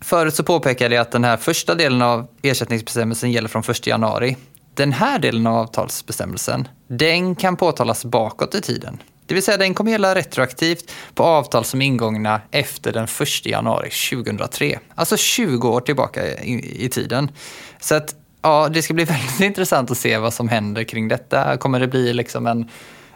förut 0.02 0.36
så 0.36 0.44
påpekade 0.44 0.96
jag 0.96 1.02
att 1.02 1.12
den 1.12 1.24
här 1.24 1.38
första 1.38 1.76
delen 1.76 2.02
av 2.02 2.28
ersättningsbestämmelsen 2.42 3.32
gäller 3.32 3.50
från 3.50 3.64
1 3.70 3.88
januari 3.88 4.36
den 4.78 4.94
här 4.94 5.20
delen 5.20 5.48
av 5.48 5.56
avtalsbestämmelsen, 5.56 6.68
den 6.88 7.36
kan 7.36 7.56
påtalas 7.56 8.06
bakåt 8.06 8.56
i 8.56 8.62
tiden. 8.62 8.98
Det 9.26 9.34
vill 9.34 9.44
säga 9.44 9.58
den 9.58 9.74
kommer 9.74 9.92
gälla 9.92 10.16
retroaktivt 10.16 10.92
på 11.14 11.24
avtal 11.24 11.66
som 11.66 11.82
är 11.82 11.86
ingångna 11.86 12.42
efter 12.52 12.94
den 12.94 13.04
1 13.04 13.46
januari 13.46 13.90
2003. 13.90 14.80
Alltså 14.96 15.18
20 15.18 15.70
år 15.70 15.82
tillbaka 15.82 16.28
i, 16.28 16.86
i 16.86 16.90
tiden. 16.90 17.32
Så 17.80 17.96
att 17.96 18.16
ja, 18.42 18.70
det 18.70 18.82
ska 18.82 18.94
bli 18.94 19.04
väldigt 19.06 19.40
intressant 19.40 19.92
att 19.92 19.98
se 19.98 20.18
vad 20.18 20.34
som 20.34 20.50
händer 20.50 20.84
kring 20.84 21.08
detta. 21.08 21.58
Kommer 21.58 21.80
det 21.80 21.88
bli 21.88 22.14
liksom 22.14 22.48
en, 22.48 22.70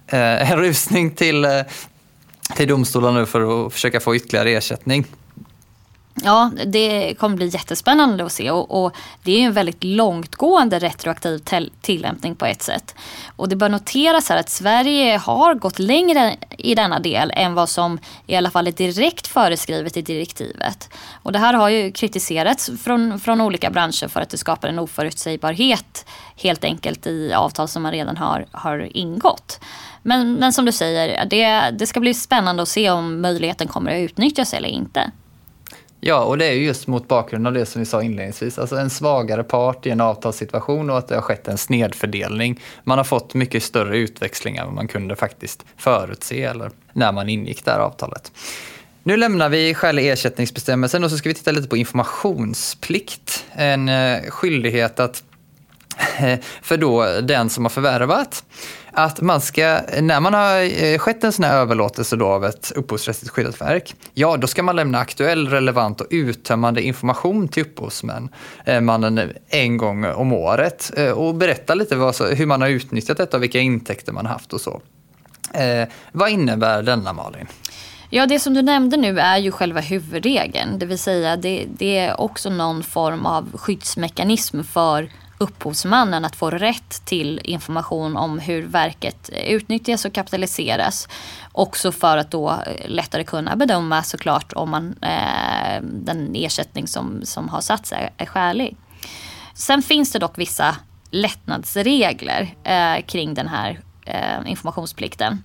eh, 0.08 0.52
en 0.52 0.58
rusning 0.58 1.12
till, 1.12 1.46
eh, 1.46 1.62
till 2.56 2.68
domstolarna 2.68 3.20
nu 3.20 3.26
för 3.26 3.68
att 3.68 3.74
försöka 3.74 4.00
få 4.00 4.16
ytterligare 4.16 4.52
ersättning? 4.52 5.06
Ja, 6.14 6.52
det 6.66 7.14
kommer 7.20 7.36
bli 7.36 7.48
jättespännande 7.48 8.26
att 8.26 8.32
se 8.32 8.52
och, 8.52 8.84
och 8.84 8.96
det 9.24 9.32
är 9.32 9.46
en 9.46 9.54
väldigt 9.54 9.84
långtgående 9.84 10.80
retroaktiv 10.80 11.44
tillämpning 11.82 12.36
på 12.36 12.46
ett 12.46 12.62
sätt. 12.62 12.96
Och 13.36 13.50
det 13.50 13.56
bör 13.56 13.70
noteras 13.70 14.30
här 14.30 14.38
att 14.38 14.50
Sverige 14.50 15.18
har 15.18 15.54
gått 15.54 15.80
längre 15.80 16.36
i 16.58 16.76
denna 16.76 17.00
del 17.00 17.32
än 17.36 17.54
vad 17.54 17.70
som 17.70 18.00
i 18.28 18.36
alla 18.36 18.52
fall 18.52 18.68
är 18.68 18.72
direkt 18.72 19.28
föreskrivet 19.28 19.98
i 19.98 20.02
direktivet. 20.02 20.90
Och 21.24 21.32
det 21.32 21.40
här 21.40 21.54
har 21.54 21.70
ju 21.70 21.92
kritiserats 21.92 22.70
från, 22.84 23.20
från 23.20 23.42
olika 23.42 23.70
branscher 23.70 24.08
för 24.08 24.22
att 24.22 24.30
det 24.30 24.38
skapar 24.38 24.68
en 24.68 24.80
oförutsägbarhet 24.80 26.06
helt 26.36 26.64
enkelt 26.64 27.08
i 27.08 27.34
avtal 27.34 27.68
som 27.68 27.84
man 27.84 27.92
redan 27.92 28.18
har, 28.18 28.46
har 28.52 28.98
ingått. 28.98 29.60
Men, 30.04 30.34
men 30.34 30.54
som 30.54 30.66
du 30.66 30.72
säger, 30.72 31.26
det, 31.26 31.72
det 31.80 31.88
ska 31.88 32.00
bli 32.00 32.14
spännande 32.14 32.64
att 32.64 32.70
se 32.70 32.90
om 32.90 33.22
möjligheten 33.22 33.68
kommer 33.68 33.92
att 33.92 34.00
utnyttjas 34.00 34.54
eller 34.54 34.70
inte. 34.70 35.12
Ja, 36.04 36.24
och 36.24 36.38
det 36.38 36.46
är 36.46 36.54
just 36.54 36.88
mot 36.88 37.08
bakgrund 37.08 37.48
av 37.48 37.54
det 37.54 37.66
som 37.66 37.80
vi 37.80 37.86
sa 37.86 38.04
inledningsvis. 38.04 38.60
Alltså 38.60 38.76
en 38.76 38.90
svagare 38.90 39.44
part 39.44 39.86
i 39.86 39.90
en 39.90 40.02
avtalssituation 40.02 40.90
och 40.90 40.98
att 40.98 41.08
det 41.08 41.16
har 41.16 41.22
skett 41.22 41.48
en 41.48 41.58
snedfördelning. 41.58 42.60
Man 42.84 42.98
har 42.98 43.06
fått 43.06 43.34
mycket 43.34 43.64
större 43.64 43.98
utväxlingar 43.98 44.62
än 44.62 44.68
vad 44.68 44.76
man 44.76 44.88
kunde 44.88 45.16
faktiskt 45.16 45.66
förutse 45.78 46.44
eller 46.44 46.72
när 46.94 47.12
man 47.12 47.30
ingick 47.30 47.66
det 47.66 47.72
här 47.72 47.80
avtalet. 47.80 48.32
Nu 49.04 49.18
lämnar 49.18 49.50
vi 49.50 49.74
skälig 49.74 50.10
ersättningsbestämmelsen 50.10 51.04
och 51.04 51.12
så 51.12 51.18
ska 51.18 51.30
vi 51.30 51.36
titta 51.36 51.52
lite 51.52 51.68
på 51.68 51.78
informationsplikt. 51.78 53.46
En 53.52 53.90
eh, 53.90 54.22
skyldighet 54.30 55.00
att 55.00 55.24
för 56.62 56.78
då 56.78 57.22
den 57.22 57.50
som 57.50 57.66
har 57.66 57.70
förvärvat 57.70 58.44
att 58.94 59.22
man 59.22 59.42
ska, 59.42 59.80
när 60.02 60.20
man 60.20 60.34
har 60.34 60.84
eh, 60.84 60.98
skett 60.98 61.24
en 61.24 61.32
sån 61.32 61.46
här 61.46 61.58
överlåtelse 61.58 62.16
då 62.16 62.28
av 62.28 62.46
ett 62.46 62.72
upphovsrättsligt 62.76 63.34
skyddat 63.34 63.62
verk, 63.62 63.96
ja 64.14 64.38
då 64.38 64.48
ska 64.48 64.64
man 64.64 64.76
lämna 64.76 65.00
aktuell, 65.00 65.50
relevant 65.50 66.02
och 66.02 66.08
uttömmande 66.10 66.82
information 66.82 67.48
till 67.48 67.64
upphovsmannen 67.64 69.18
eh, 69.18 69.30
en 69.50 69.78
gång 69.78 70.06
om 70.06 70.34
året 70.34 70.92
eh, 70.98 71.12
och 71.12 71.36
berätta 71.36 71.76
lite 71.76 71.96
vad, 71.96 72.22
hur 72.22 72.46
man 72.46 72.62
har 72.62 72.70
utnyttjat 72.70 73.18
detta 73.18 73.38
och 73.38 73.44
vilka 73.44 73.60
intäkter 73.60 74.12
man 74.12 74.26
haft 74.26 74.54
och 74.54 74.62
så. 74.62 74.82
Eh, 75.54 75.88
vad 76.12 76.30
innebär 76.30 76.84
denna 76.84 77.14
Malin? 77.14 77.48
Ja, 78.10 78.26
det 78.26 78.40
som 78.40 78.54
du 78.54 78.62
nämnde 78.62 78.98
nu 78.98 79.20
är 79.20 79.38
ju 79.38 79.52
själva 79.52 79.80
huvudregeln. 79.80 80.80
Det 80.80 80.86
vill 80.86 81.00
säga 81.00 81.38
det, 81.38 81.66
det 81.78 81.98
är 81.98 82.22
också 82.22 82.50
någon 82.50 82.84
form 82.84 83.26
av 83.26 83.58
skyddsmekanism 83.58 84.64
för 84.64 85.10
upphovsmannen 85.42 86.26
att 86.26 86.36
få 86.36 86.50
rätt 86.50 87.06
till 87.06 87.42
information 87.44 88.18
om 88.18 88.40
hur 88.40 88.62
verket 88.68 89.30
utnyttjas 89.48 90.06
och 90.06 90.14
kapitaliseras. 90.14 91.08
Också 91.52 91.92
för 91.92 92.18
att 92.18 92.32
då 92.32 92.50
eh, 92.50 92.90
lättare 92.90 93.24
kunna 93.24 93.56
bedöma 93.56 94.04
såklart 94.04 94.54
om 94.54 94.70
man, 94.70 94.96
eh, 95.02 95.82
den 95.82 96.36
ersättning 96.36 96.88
som, 96.88 97.22
som 97.24 97.50
har 97.50 97.62
satts 97.62 97.92
är, 97.92 98.10
är 98.18 98.26
skälig. 98.26 98.78
Sen 99.54 99.82
finns 99.82 100.12
det 100.12 100.20
dock 100.20 100.38
vissa 100.38 100.76
lättnadsregler 101.12 102.56
eh, 102.64 103.06
kring 103.06 103.34
den 103.34 103.48
här 103.48 103.80
eh, 104.06 104.50
informationsplikten. 104.52 105.42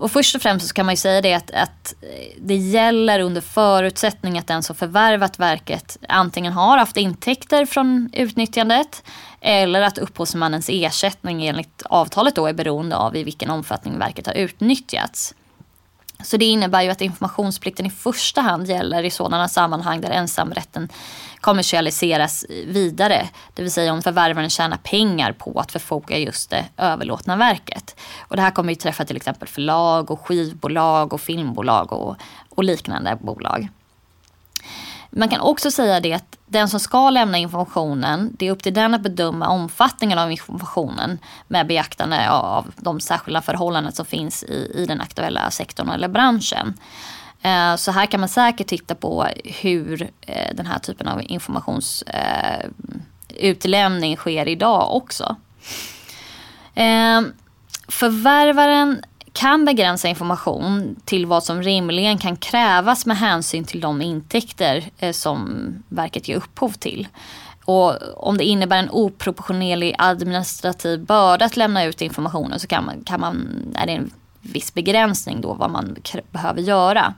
Och 0.00 0.12
först 0.12 0.36
och 0.36 0.42
främst 0.42 0.68
så 0.68 0.74
kan 0.74 0.86
man 0.86 0.92
ju 0.92 0.96
säga 0.96 1.20
det 1.20 1.34
att, 1.34 1.50
att, 1.50 1.94
eh, 2.02 2.36
det 2.38 2.54
gäller 2.54 3.20
under 3.20 3.40
förutsättning 3.40 4.38
att 4.38 4.46
den 4.46 4.62
som 4.62 4.76
förvärvat 4.76 5.38
verket 5.38 5.98
antingen 6.08 6.52
har 6.52 6.78
haft 6.78 6.96
intäkter 6.96 7.66
från 7.66 8.10
utnyttjandet 8.12 9.02
eller 9.40 9.82
att 9.82 9.98
upphovsmannens 9.98 10.68
ersättning 10.68 11.46
enligt 11.46 11.82
avtalet 11.84 12.34
då 12.34 12.46
är 12.46 12.52
beroende 12.52 12.96
av 12.96 13.16
i 13.16 13.24
vilken 13.24 13.50
omfattning 13.50 13.98
verket 13.98 14.26
har 14.26 14.34
utnyttjats. 14.34 15.34
Så 16.22 16.36
det 16.36 16.44
innebär 16.44 16.82
ju 16.82 16.90
att 16.90 17.00
informationsplikten 17.00 17.86
i 17.86 17.90
första 17.90 18.40
hand 18.40 18.66
gäller 18.66 19.02
i 19.02 19.10
sådana 19.10 19.48
sammanhang 19.48 20.00
där 20.00 20.10
ensamrätten 20.10 20.88
kommersialiseras 21.40 22.46
vidare. 22.66 23.28
Det 23.54 23.62
vill 23.62 23.72
säga 23.72 23.92
om 23.92 24.02
förvärvaren 24.02 24.50
tjänar 24.50 24.76
pengar 24.76 25.32
på 25.32 25.60
att 25.60 25.72
förfoga 25.72 26.18
just 26.18 26.50
det 26.50 26.64
överlåtna 26.76 27.36
verket. 27.36 28.00
Och 28.18 28.36
det 28.36 28.42
här 28.42 28.50
kommer 28.50 28.72
ju 28.72 28.76
träffa 28.76 29.04
till 29.04 29.16
exempel 29.16 29.48
förlag 29.48 30.10
och 30.10 30.26
skivbolag 30.26 31.12
och 31.12 31.20
filmbolag 31.20 31.92
och, 31.92 32.16
och 32.48 32.64
liknande 32.64 33.18
bolag. 33.20 33.68
Man 35.10 35.28
kan 35.28 35.40
också 35.40 35.70
säga 35.70 36.00
det 36.00 36.12
att 36.12 36.36
den 36.46 36.68
som 36.68 36.80
ska 36.80 37.10
lämna 37.10 37.38
informationen, 37.38 38.36
det 38.38 38.46
är 38.46 38.50
upp 38.50 38.62
till 38.62 38.74
den 38.74 38.94
att 38.94 39.00
bedöma 39.00 39.48
omfattningen 39.48 40.18
av 40.18 40.30
informationen 40.30 41.18
med 41.48 41.66
beaktande 41.66 42.30
av 42.30 42.72
de 42.76 43.00
särskilda 43.00 43.42
förhållanden 43.42 43.92
som 43.92 44.06
finns 44.06 44.42
i, 44.42 44.72
i 44.74 44.86
den 44.86 45.00
aktuella 45.00 45.50
sektorn 45.50 45.88
eller 45.88 46.08
branschen. 46.08 46.74
Eh, 47.42 47.76
så 47.76 47.90
här 47.90 48.06
kan 48.06 48.20
man 48.20 48.28
säkert 48.28 48.66
titta 48.66 48.94
på 48.94 49.26
hur 49.44 50.10
eh, 50.20 50.54
den 50.54 50.66
här 50.66 50.78
typen 50.78 51.08
av 51.08 51.22
informationsutlämning 51.22 54.12
eh, 54.12 54.16
sker 54.16 54.48
idag 54.48 54.96
också. 54.96 55.36
Ehm, 56.74 57.32
förvärvaren 57.88 59.02
kan 59.32 59.64
begränsa 59.64 60.08
information 60.08 60.96
till 61.04 61.26
vad 61.26 61.44
som 61.44 61.62
rimligen 61.62 62.18
kan 62.18 62.36
krävas 62.36 63.06
med 63.06 63.16
hänsyn 63.16 63.64
till 63.64 63.80
de 63.80 64.02
intäkter 64.02 64.90
som 65.12 65.68
verket 65.88 66.28
ger 66.28 66.36
upphov 66.36 66.72
till. 66.72 67.08
Och 67.64 67.96
om 68.16 68.36
det 68.36 68.44
innebär 68.44 68.78
en 68.78 68.90
oproportionerlig 68.90 69.94
administrativ 69.98 71.04
börda 71.04 71.44
att 71.44 71.56
lämna 71.56 71.84
ut 71.84 72.02
informationen 72.02 72.60
så 72.60 72.66
kan 72.66 72.84
man, 72.84 73.04
kan 73.04 73.20
man, 73.20 73.48
är 73.74 73.86
det 73.86 73.92
en 73.92 74.10
viss 74.40 74.74
begränsning 74.74 75.40
då 75.40 75.54
vad 75.54 75.70
man 75.70 75.96
behöver 76.32 76.62
göra. 76.62 77.14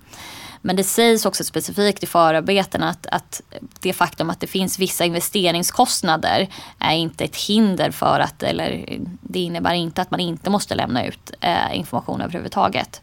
Men 0.64 0.76
det 0.76 0.84
sägs 0.84 1.26
också 1.26 1.44
specifikt 1.44 2.02
i 2.02 2.06
förarbetena 2.06 2.88
att, 2.88 3.06
att 3.06 3.42
det 3.80 3.92
faktum 3.92 4.30
att 4.30 4.40
det 4.40 4.46
finns 4.46 4.78
vissa 4.78 5.04
investeringskostnader 5.04 6.48
är 6.78 6.94
inte 6.94 7.24
ett 7.24 7.36
hinder 7.36 7.90
för 7.90 8.20
att, 8.20 8.42
eller 8.42 8.98
det 9.20 9.40
innebär 9.40 9.74
inte 9.74 10.02
att 10.02 10.10
man 10.10 10.20
inte 10.20 10.50
måste 10.50 10.74
lämna 10.74 11.06
ut 11.06 11.32
eh, 11.40 11.78
information 11.78 12.20
överhuvudtaget. 12.20 13.02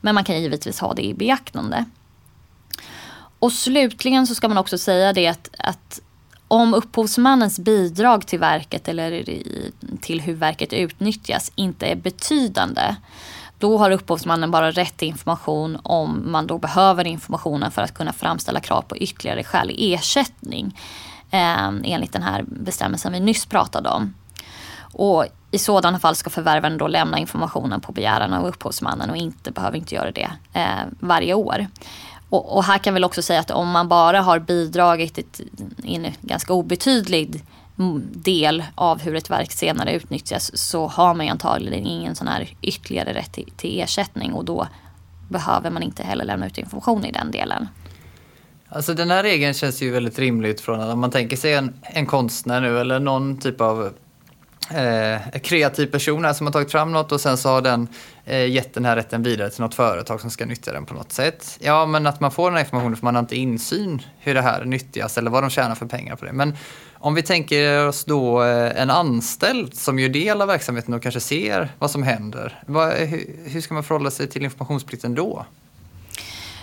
Men 0.00 0.14
man 0.14 0.24
kan 0.24 0.40
givetvis 0.42 0.80
ha 0.80 0.94
det 0.94 1.02
i 1.02 1.14
beaktande. 1.14 1.84
Och 3.38 3.52
slutligen 3.52 4.26
så 4.26 4.34
ska 4.34 4.48
man 4.48 4.58
också 4.58 4.78
säga 4.78 5.12
det 5.12 5.26
att, 5.26 5.50
att 5.58 6.00
om 6.48 6.74
upphovsmannens 6.74 7.58
bidrag 7.58 8.26
till 8.26 8.38
verket 8.38 8.88
eller 8.88 9.24
till 10.00 10.20
hur 10.20 10.34
verket 10.34 10.72
utnyttjas 10.72 11.52
inte 11.54 11.86
är 11.86 11.96
betydande 11.96 12.96
då 13.58 13.78
har 13.78 13.90
upphovsmannen 13.90 14.50
bara 14.50 14.70
rätt 14.70 14.96
till 14.96 15.08
information 15.08 15.78
om 15.82 16.32
man 16.32 16.46
då 16.46 16.58
behöver 16.58 17.06
informationen 17.06 17.70
för 17.70 17.82
att 17.82 17.94
kunna 17.94 18.12
framställa 18.12 18.60
krav 18.60 18.82
på 18.82 18.96
ytterligare 18.96 19.44
skälig 19.44 19.92
ersättning. 19.92 20.80
Eh, 21.30 21.66
enligt 21.84 22.12
den 22.12 22.22
här 22.22 22.44
bestämmelsen 22.46 23.12
vi 23.12 23.20
nyss 23.20 23.46
pratade 23.46 23.88
om. 23.88 24.14
Och 24.98 25.26
i 25.50 25.58
sådana 25.58 25.98
fall 25.98 26.16
ska 26.16 26.30
förvärvaren 26.30 26.78
då 26.78 26.88
lämna 26.88 27.18
informationen 27.18 27.80
på 27.80 27.92
begäran 27.92 28.32
av 28.32 28.46
upphovsmannen 28.46 29.10
och 29.10 29.16
inte 29.16 29.50
behöver 29.50 29.78
inte 29.78 29.94
göra 29.94 30.10
det 30.10 30.30
eh, 30.52 30.84
varje 31.00 31.34
år. 31.34 31.66
Och, 32.30 32.56
och, 32.56 32.64
här 32.64 32.78
kan 32.78 32.94
vi 32.94 33.04
också 33.04 33.22
säga 33.22 33.40
att 33.40 33.50
om 33.50 33.70
man 33.70 33.88
bara 33.88 34.20
har 34.20 34.38
bidragit 34.38 35.40
i 35.82 35.94
en 35.96 36.06
ganska 36.20 36.52
obetydlig 36.52 37.44
del 38.12 38.64
av 38.74 39.00
hur 39.00 39.14
ett 39.14 39.30
verk 39.30 39.52
senare 39.52 39.94
utnyttjas 39.94 40.56
så 40.58 40.86
har 40.86 41.14
man 41.14 41.26
ju 41.26 41.32
antagligen 41.32 41.86
ingen 41.86 42.14
sån 42.14 42.28
här 42.28 42.48
ytterligare 42.62 43.14
rätt 43.14 43.32
till, 43.32 43.52
till 43.56 43.80
ersättning 43.80 44.32
och 44.32 44.44
då 44.44 44.68
behöver 45.28 45.70
man 45.70 45.82
inte 45.82 46.02
heller 46.02 46.24
lämna 46.24 46.46
ut 46.46 46.58
information 46.58 47.04
i 47.04 47.12
den 47.12 47.30
delen. 47.30 47.68
Alltså 48.68 48.94
den 48.94 49.10
här 49.10 49.22
regeln 49.22 49.54
känns 49.54 49.82
ju 49.82 49.90
väldigt 49.90 50.18
rimligt 50.18 50.60
från 50.60 50.80
att 50.80 50.92
om 50.92 51.00
man 51.00 51.10
tänker 51.10 51.36
sig 51.36 51.54
en, 51.54 51.74
en 51.82 52.06
konstnär 52.06 52.60
nu 52.60 52.78
eller 52.78 53.00
någon 53.00 53.38
typ 53.38 53.60
av 53.60 53.92
eh, 54.70 55.40
kreativ 55.40 55.86
person 55.86 56.24
här 56.24 56.32
som 56.32 56.46
har 56.46 56.52
tagit 56.52 56.72
fram 56.72 56.92
något 56.92 57.12
och 57.12 57.20
sen 57.20 57.36
så 57.36 57.48
har 57.48 57.62
den 57.62 57.88
eh, 58.24 58.50
gett 58.50 58.74
den 58.74 58.84
här 58.84 58.96
rätten 58.96 59.22
vidare 59.22 59.50
till 59.50 59.60
något 59.60 59.74
företag 59.74 60.20
som 60.20 60.30
ska 60.30 60.46
nyttja 60.46 60.72
den 60.72 60.86
på 60.86 60.94
något 60.94 61.12
sätt. 61.12 61.58
Ja, 61.60 61.86
men 61.86 62.06
att 62.06 62.20
man 62.20 62.30
får 62.30 62.50
den 62.50 62.56
här 62.56 62.64
informationen 62.64 62.96
för 62.96 63.04
man 63.04 63.14
har 63.14 63.22
inte 63.22 63.36
insyn 63.36 64.02
hur 64.18 64.34
det 64.34 64.42
här 64.42 64.64
nyttjas 64.64 65.18
eller 65.18 65.30
vad 65.30 65.42
de 65.42 65.50
tjänar 65.50 65.74
för 65.74 65.86
pengar 65.86 66.16
på 66.16 66.24
det. 66.24 66.32
Men 66.32 66.56
om 66.98 67.14
vi 67.14 67.22
tänker 67.22 67.88
oss 67.88 68.04
då 68.04 68.42
eh, 68.42 68.82
en 68.82 68.90
anställd 68.90 69.74
som 69.74 69.98
ju 69.98 70.08
del 70.08 70.42
av 70.42 70.48
verksamheten 70.48 70.94
och 70.94 71.02
kanske 71.02 71.20
ser 71.20 71.68
vad 71.78 71.90
som 71.90 72.02
händer. 72.02 72.62
Vad, 72.66 72.92
hur, 72.92 73.36
hur 73.44 73.60
ska 73.60 73.74
man 73.74 73.84
förhålla 73.84 74.10
sig 74.10 74.28
till 74.28 74.44
informationsplikten 74.44 75.14
då? 75.14 75.46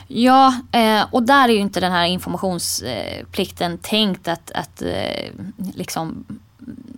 Ja, 0.07 0.53
eh, 0.71 1.05
och 1.11 1.23
där 1.23 1.49
är 1.49 1.53
ju 1.53 1.59
inte 1.59 1.79
den 1.79 1.91
här 1.91 2.05
informationsplikten 2.05 3.77
tänkt 3.77 4.27
att, 4.27 4.51
att 4.51 4.81
eh, 4.81 5.29
liksom 5.75 6.25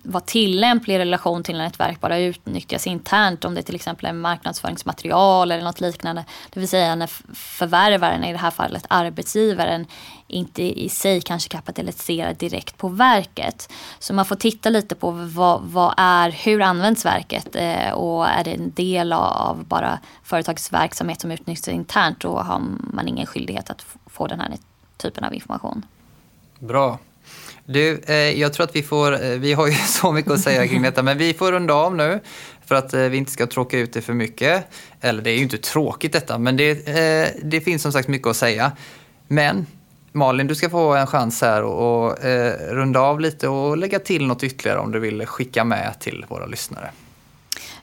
vara 0.03 0.23
tillämplig 0.23 0.95
i 0.95 0.99
relation 0.99 1.43
till 1.43 1.57
när 1.57 1.67
ett 1.67 1.79
verk 1.79 2.01
bara 2.01 2.19
utnyttjas 2.19 2.87
internt. 2.87 3.45
Om 3.45 3.55
det 3.55 3.61
till 3.61 3.75
exempel 3.75 4.05
är 4.05 4.13
marknadsföringsmaterial 4.13 5.51
eller 5.51 5.63
något 5.63 5.81
liknande. 5.81 6.25
Det 6.49 6.59
vill 6.59 6.69
säga 6.69 6.95
när 6.95 7.07
förvärvaren, 7.35 8.23
i 8.23 8.31
det 8.31 8.37
här 8.37 8.51
fallet 8.51 8.85
arbetsgivaren, 8.89 9.85
inte 10.27 10.63
i 10.63 10.89
sig 10.89 11.21
kanske 11.21 11.49
kapitaliserar 11.49 12.33
direkt 12.33 12.77
på 12.77 12.87
verket. 12.87 13.71
Så 13.99 14.13
man 14.13 14.25
får 14.25 14.35
titta 14.35 14.69
lite 14.69 14.95
på 14.95 15.11
vad, 15.11 15.61
vad 15.61 15.93
är, 15.97 16.29
hur 16.31 16.61
används 16.61 17.05
verket 17.05 17.55
eh, 17.55 17.91
och 17.91 18.27
är 18.27 18.43
det 18.43 18.51
en 18.51 18.71
del 18.73 19.13
av 19.13 19.65
bara 19.65 19.99
företagets 20.23 20.73
verksamhet 20.73 21.21
som 21.21 21.31
utnyttjas 21.31 21.67
internt 21.67 22.19
då 22.19 22.37
har 22.39 22.61
man 22.93 23.07
ingen 23.07 23.25
skyldighet 23.25 23.69
att 23.69 23.85
få 24.05 24.27
den 24.27 24.39
här 24.39 24.57
typen 24.97 25.23
av 25.23 25.33
information. 25.33 25.85
Bra. 26.59 26.99
Du, 27.65 28.01
eh, 28.07 28.15
jag 28.15 28.53
tror 28.53 28.63
att 28.63 28.75
vi 28.75 28.83
får, 28.83 29.23
eh, 29.23 29.29
vi 29.29 29.53
har 29.53 29.67
ju 29.67 29.73
så 29.87 30.11
mycket 30.11 30.31
att 30.31 30.41
säga 30.41 30.67
kring 30.67 30.81
detta, 30.81 31.03
men 31.03 31.17
vi 31.17 31.33
får 31.33 31.51
runda 31.51 31.73
av 31.73 31.95
nu 31.95 32.19
för 32.65 32.75
att 32.75 32.93
eh, 32.93 33.01
vi 33.01 33.17
inte 33.17 33.31
ska 33.31 33.47
tråka 33.47 33.79
ut 33.79 33.93
det 33.93 34.01
för 34.01 34.13
mycket. 34.13 34.67
Eller 35.01 35.21
det 35.21 35.29
är 35.29 35.35
ju 35.35 35.43
inte 35.43 35.57
tråkigt 35.57 36.13
detta, 36.13 36.37
men 36.37 36.57
det, 36.57 36.87
eh, 36.87 37.29
det 37.43 37.61
finns 37.61 37.81
som 37.81 37.91
sagt 37.91 38.07
mycket 38.07 38.27
att 38.27 38.37
säga. 38.37 38.71
Men 39.27 39.65
Malin, 40.11 40.47
du 40.47 40.55
ska 40.55 40.69
få 40.69 40.93
en 40.93 41.07
chans 41.07 41.41
här 41.41 41.63
och, 41.63 42.05
och 42.05 42.25
eh, 42.25 42.73
runda 42.73 42.99
av 42.99 43.19
lite 43.19 43.47
och 43.47 43.77
lägga 43.77 43.99
till 43.99 44.27
något 44.27 44.43
ytterligare 44.43 44.79
om 44.79 44.91
du 44.91 44.99
vill 44.99 45.25
skicka 45.25 45.63
med 45.63 45.99
till 45.99 46.25
våra 46.29 46.45
lyssnare. 46.45 46.89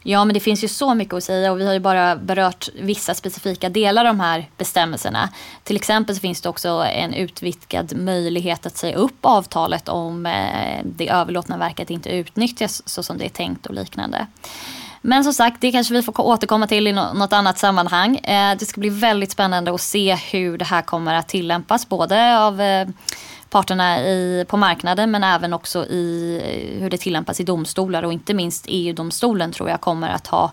Ja, 0.02 0.24
men 0.24 0.34
det 0.34 0.40
finns 0.40 0.64
ju 0.64 0.68
så 0.68 0.94
mycket 0.94 1.14
att 1.14 1.24
säga 1.24 1.52
och 1.52 1.60
vi 1.60 1.66
har 1.66 1.72
ju 1.72 1.80
bara 1.80 2.16
berört 2.16 2.68
vissa 2.74 3.14
specifika 3.14 3.68
delar 3.68 4.04
av 4.04 4.16
de 4.16 4.20
här 4.20 4.50
bestämmelserna. 4.56 5.28
Till 5.64 5.76
exempel 5.76 6.14
så 6.14 6.20
finns 6.20 6.40
det 6.40 6.48
också 6.48 6.68
en 6.68 7.14
utvidgad 7.14 7.96
möjlighet 7.96 8.66
att 8.66 8.76
säga 8.76 8.96
upp 8.96 9.18
avtalet 9.20 9.88
om 9.88 10.26
eh, 10.26 10.80
det 10.84 11.08
överlåtna 11.08 11.58
verket 11.58 11.90
inte 11.90 12.08
utnyttjas 12.08 12.88
så 12.88 13.02
som 13.02 13.18
det 13.18 13.24
är 13.24 13.28
tänkt 13.28 13.66
och 13.66 13.74
liknande. 13.74 14.26
Men 15.04 15.24
som 15.24 15.32
sagt, 15.32 15.60
det 15.60 15.72
kanske 15.72 15.94
vi 15.94 16.02
får 16.02 16.20
återkomma 16.20 16.66
till 16.66 16.86
i 16.86 16.92
något 16.92 17.32
annat 17.32 17.58
sammanhang. 17.58 18.16
Eh, 18.16 18.56
det 18.58 18.66
ska 18.66 18.80
bli 18.80 18.90
väldigt 18.90 19.32
spännande 19.32 19.74
att 19.74 19.80
se 19.80 20.14
hur 20.14 20.58
det 20.58 20.64
här 20.64 20.82
kommer 20.82 21.14
att 21.14 21.28
tillämpas 21.28 21.88
både 21.88 22.38
av 22.38 22.60
eh, 22.60 22.88
parterna 23.52 24.00
i, 24.00 24.44
på 24.48 24.56
marknaden 24.56 25.10
men 25.10 25.24
även 25.24 25.52
också 25.52 25.86
i 25.86 26.40
eh, 26.44 26.82
hur 26.82 26.90
det 26.90 26.96
tillämpas 26.96 27.40
i 27.40 27.44
domstolar 27.44 28.02
och 28.02 28.12
inte 28.12 28.34
minst 28.34 28.64
EU-domstolen 28.68 29.52
tror 29.52 29.70
jag 29.70 29.80
kommer 29.80 30.08
att 30.08 30.26
ha 30.26 30.44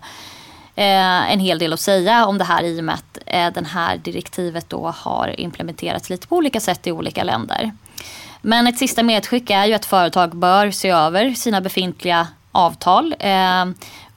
eh, 0.74 1.32
en 1.32 1.40
hel 1.40 1.58
del 1.58 1.72
att 1.72 1.80
säga 1.80 2.26
om 2.26 2.38
det 2.38 2.44
här 2.44 2.62
i 2.62 2.80
och 2.80 2.84
med 2.84 2.94
att 2.94 3.18
eh, 3.26 3.52
det 3.52 3.66
här 3.66 3.96
direktivet 3.96 4.68
då 4.68 4.94
har 4.96 5.40
implementerats 5.40 6.10
lite 6.10 6.26
på 6.26 6.36
olika 6.36 6.60
sätt 6.60 6.86
i 6.86 6.92
olika 6.92 7.24
länder. 7.24 7.72
Men 8.42 8.66
ett 8.66 8.78
sista 8.78 9.02
medskick 9.02 9.50
är 9.50 9.64
ju 9.64 9.74
att 9.74 9.86
företag 9.86 10.36
bör 10.36 10.70
se 10.70 10.88
över 10.88 11.30
sina 11.30 11.60
befintliga 11.60 12.28
avtal 12.52 13.14
eh, 13.18 13.64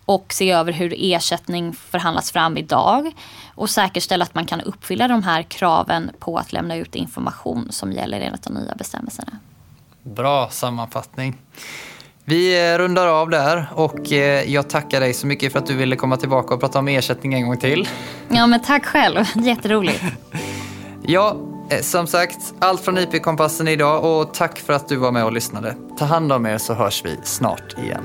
och 0.06 0.34
se 0.34 0.52
över 0.52 0.72
hur 0.72 0.94
ersättning 0.98 1.74
förhandlas 1.74 2.32
fram 2.32 2.58
idag 2.58 3.12
och 3.56 3.70
säkerställa 3.70 4.24
att 4.24 4.36
man 4.36 4.46
kan 4.46 4.62
uppfylla 4.62 5.08
de 5.08 5.24
här 5.24 5.44
kraven 5.44 6.12
på 6.20 6.38
att 6.38 6.54
lämna 6.54 6.76
ut 6.76 6.96
information 6.96 7.68
som 7.70 7.92
gäller 7.92 8.22
enligt 8.22 8.44
de 8.44 8.54
nya 8.54 8.76
bestämmelserna. 8.76 9.32
Bra 10.04 10.50
sammanfattning. 10.50 11.38
Vi 12.26 12.78
rundar 12.78 13.08
av 13.08 13.30
där 13.30 13.68
och 13.76 14.12
eh, 14.12 14.52
jag 14.52 14.70
tackar 14.70 15.00
dig 15.00 15.14
så 15.14 15.28
mycket 15.28 15.52
för 15.52 15.60
att 15.60 15.66
du 15.66 15.76
ville 15.76 15.96
komma 15.96 16.18
tillbaka 16.18 16.54
och 16.54 16.60
prata 16.60 16.80
om 16.80 16.88
ersättning 16.88 17.34
en 17.34 17.48
gång 17.48 17.58
till. 17.58 17.88
Ja, 18.30 18.48
men 18.48 18.62
tack 18.62 18.86
själv. 18.86 19.26
Jätteroligt. 19.36 20.04
ja, 21.06 21.38
Eh, 21.70 21.82
som 21.82 22.08
sagt, 22.08 22.54
allt 22.60 22.82
från 22.82 22.98
IP-kompassen 22.98 23.68
idag 23.68 24.06
och 24.06 24.34
tack 24.34 24.60
för 24.60 24.74
att 24.74 24.88
du 24.88 24.96
var 24.96 25.12
med 25.12 25.26
och 25.26 25.34
lyssnade. 25.34 25.76
Ta 25.98 26.06
hand 26.06 26.32
om 26.32 26.46
er 26.46 26.58
så 26.58 26.74
hörs 26.74 27.06
vi 27.06 27.18
snart 27.24 27.78
igen. 27.78 28.04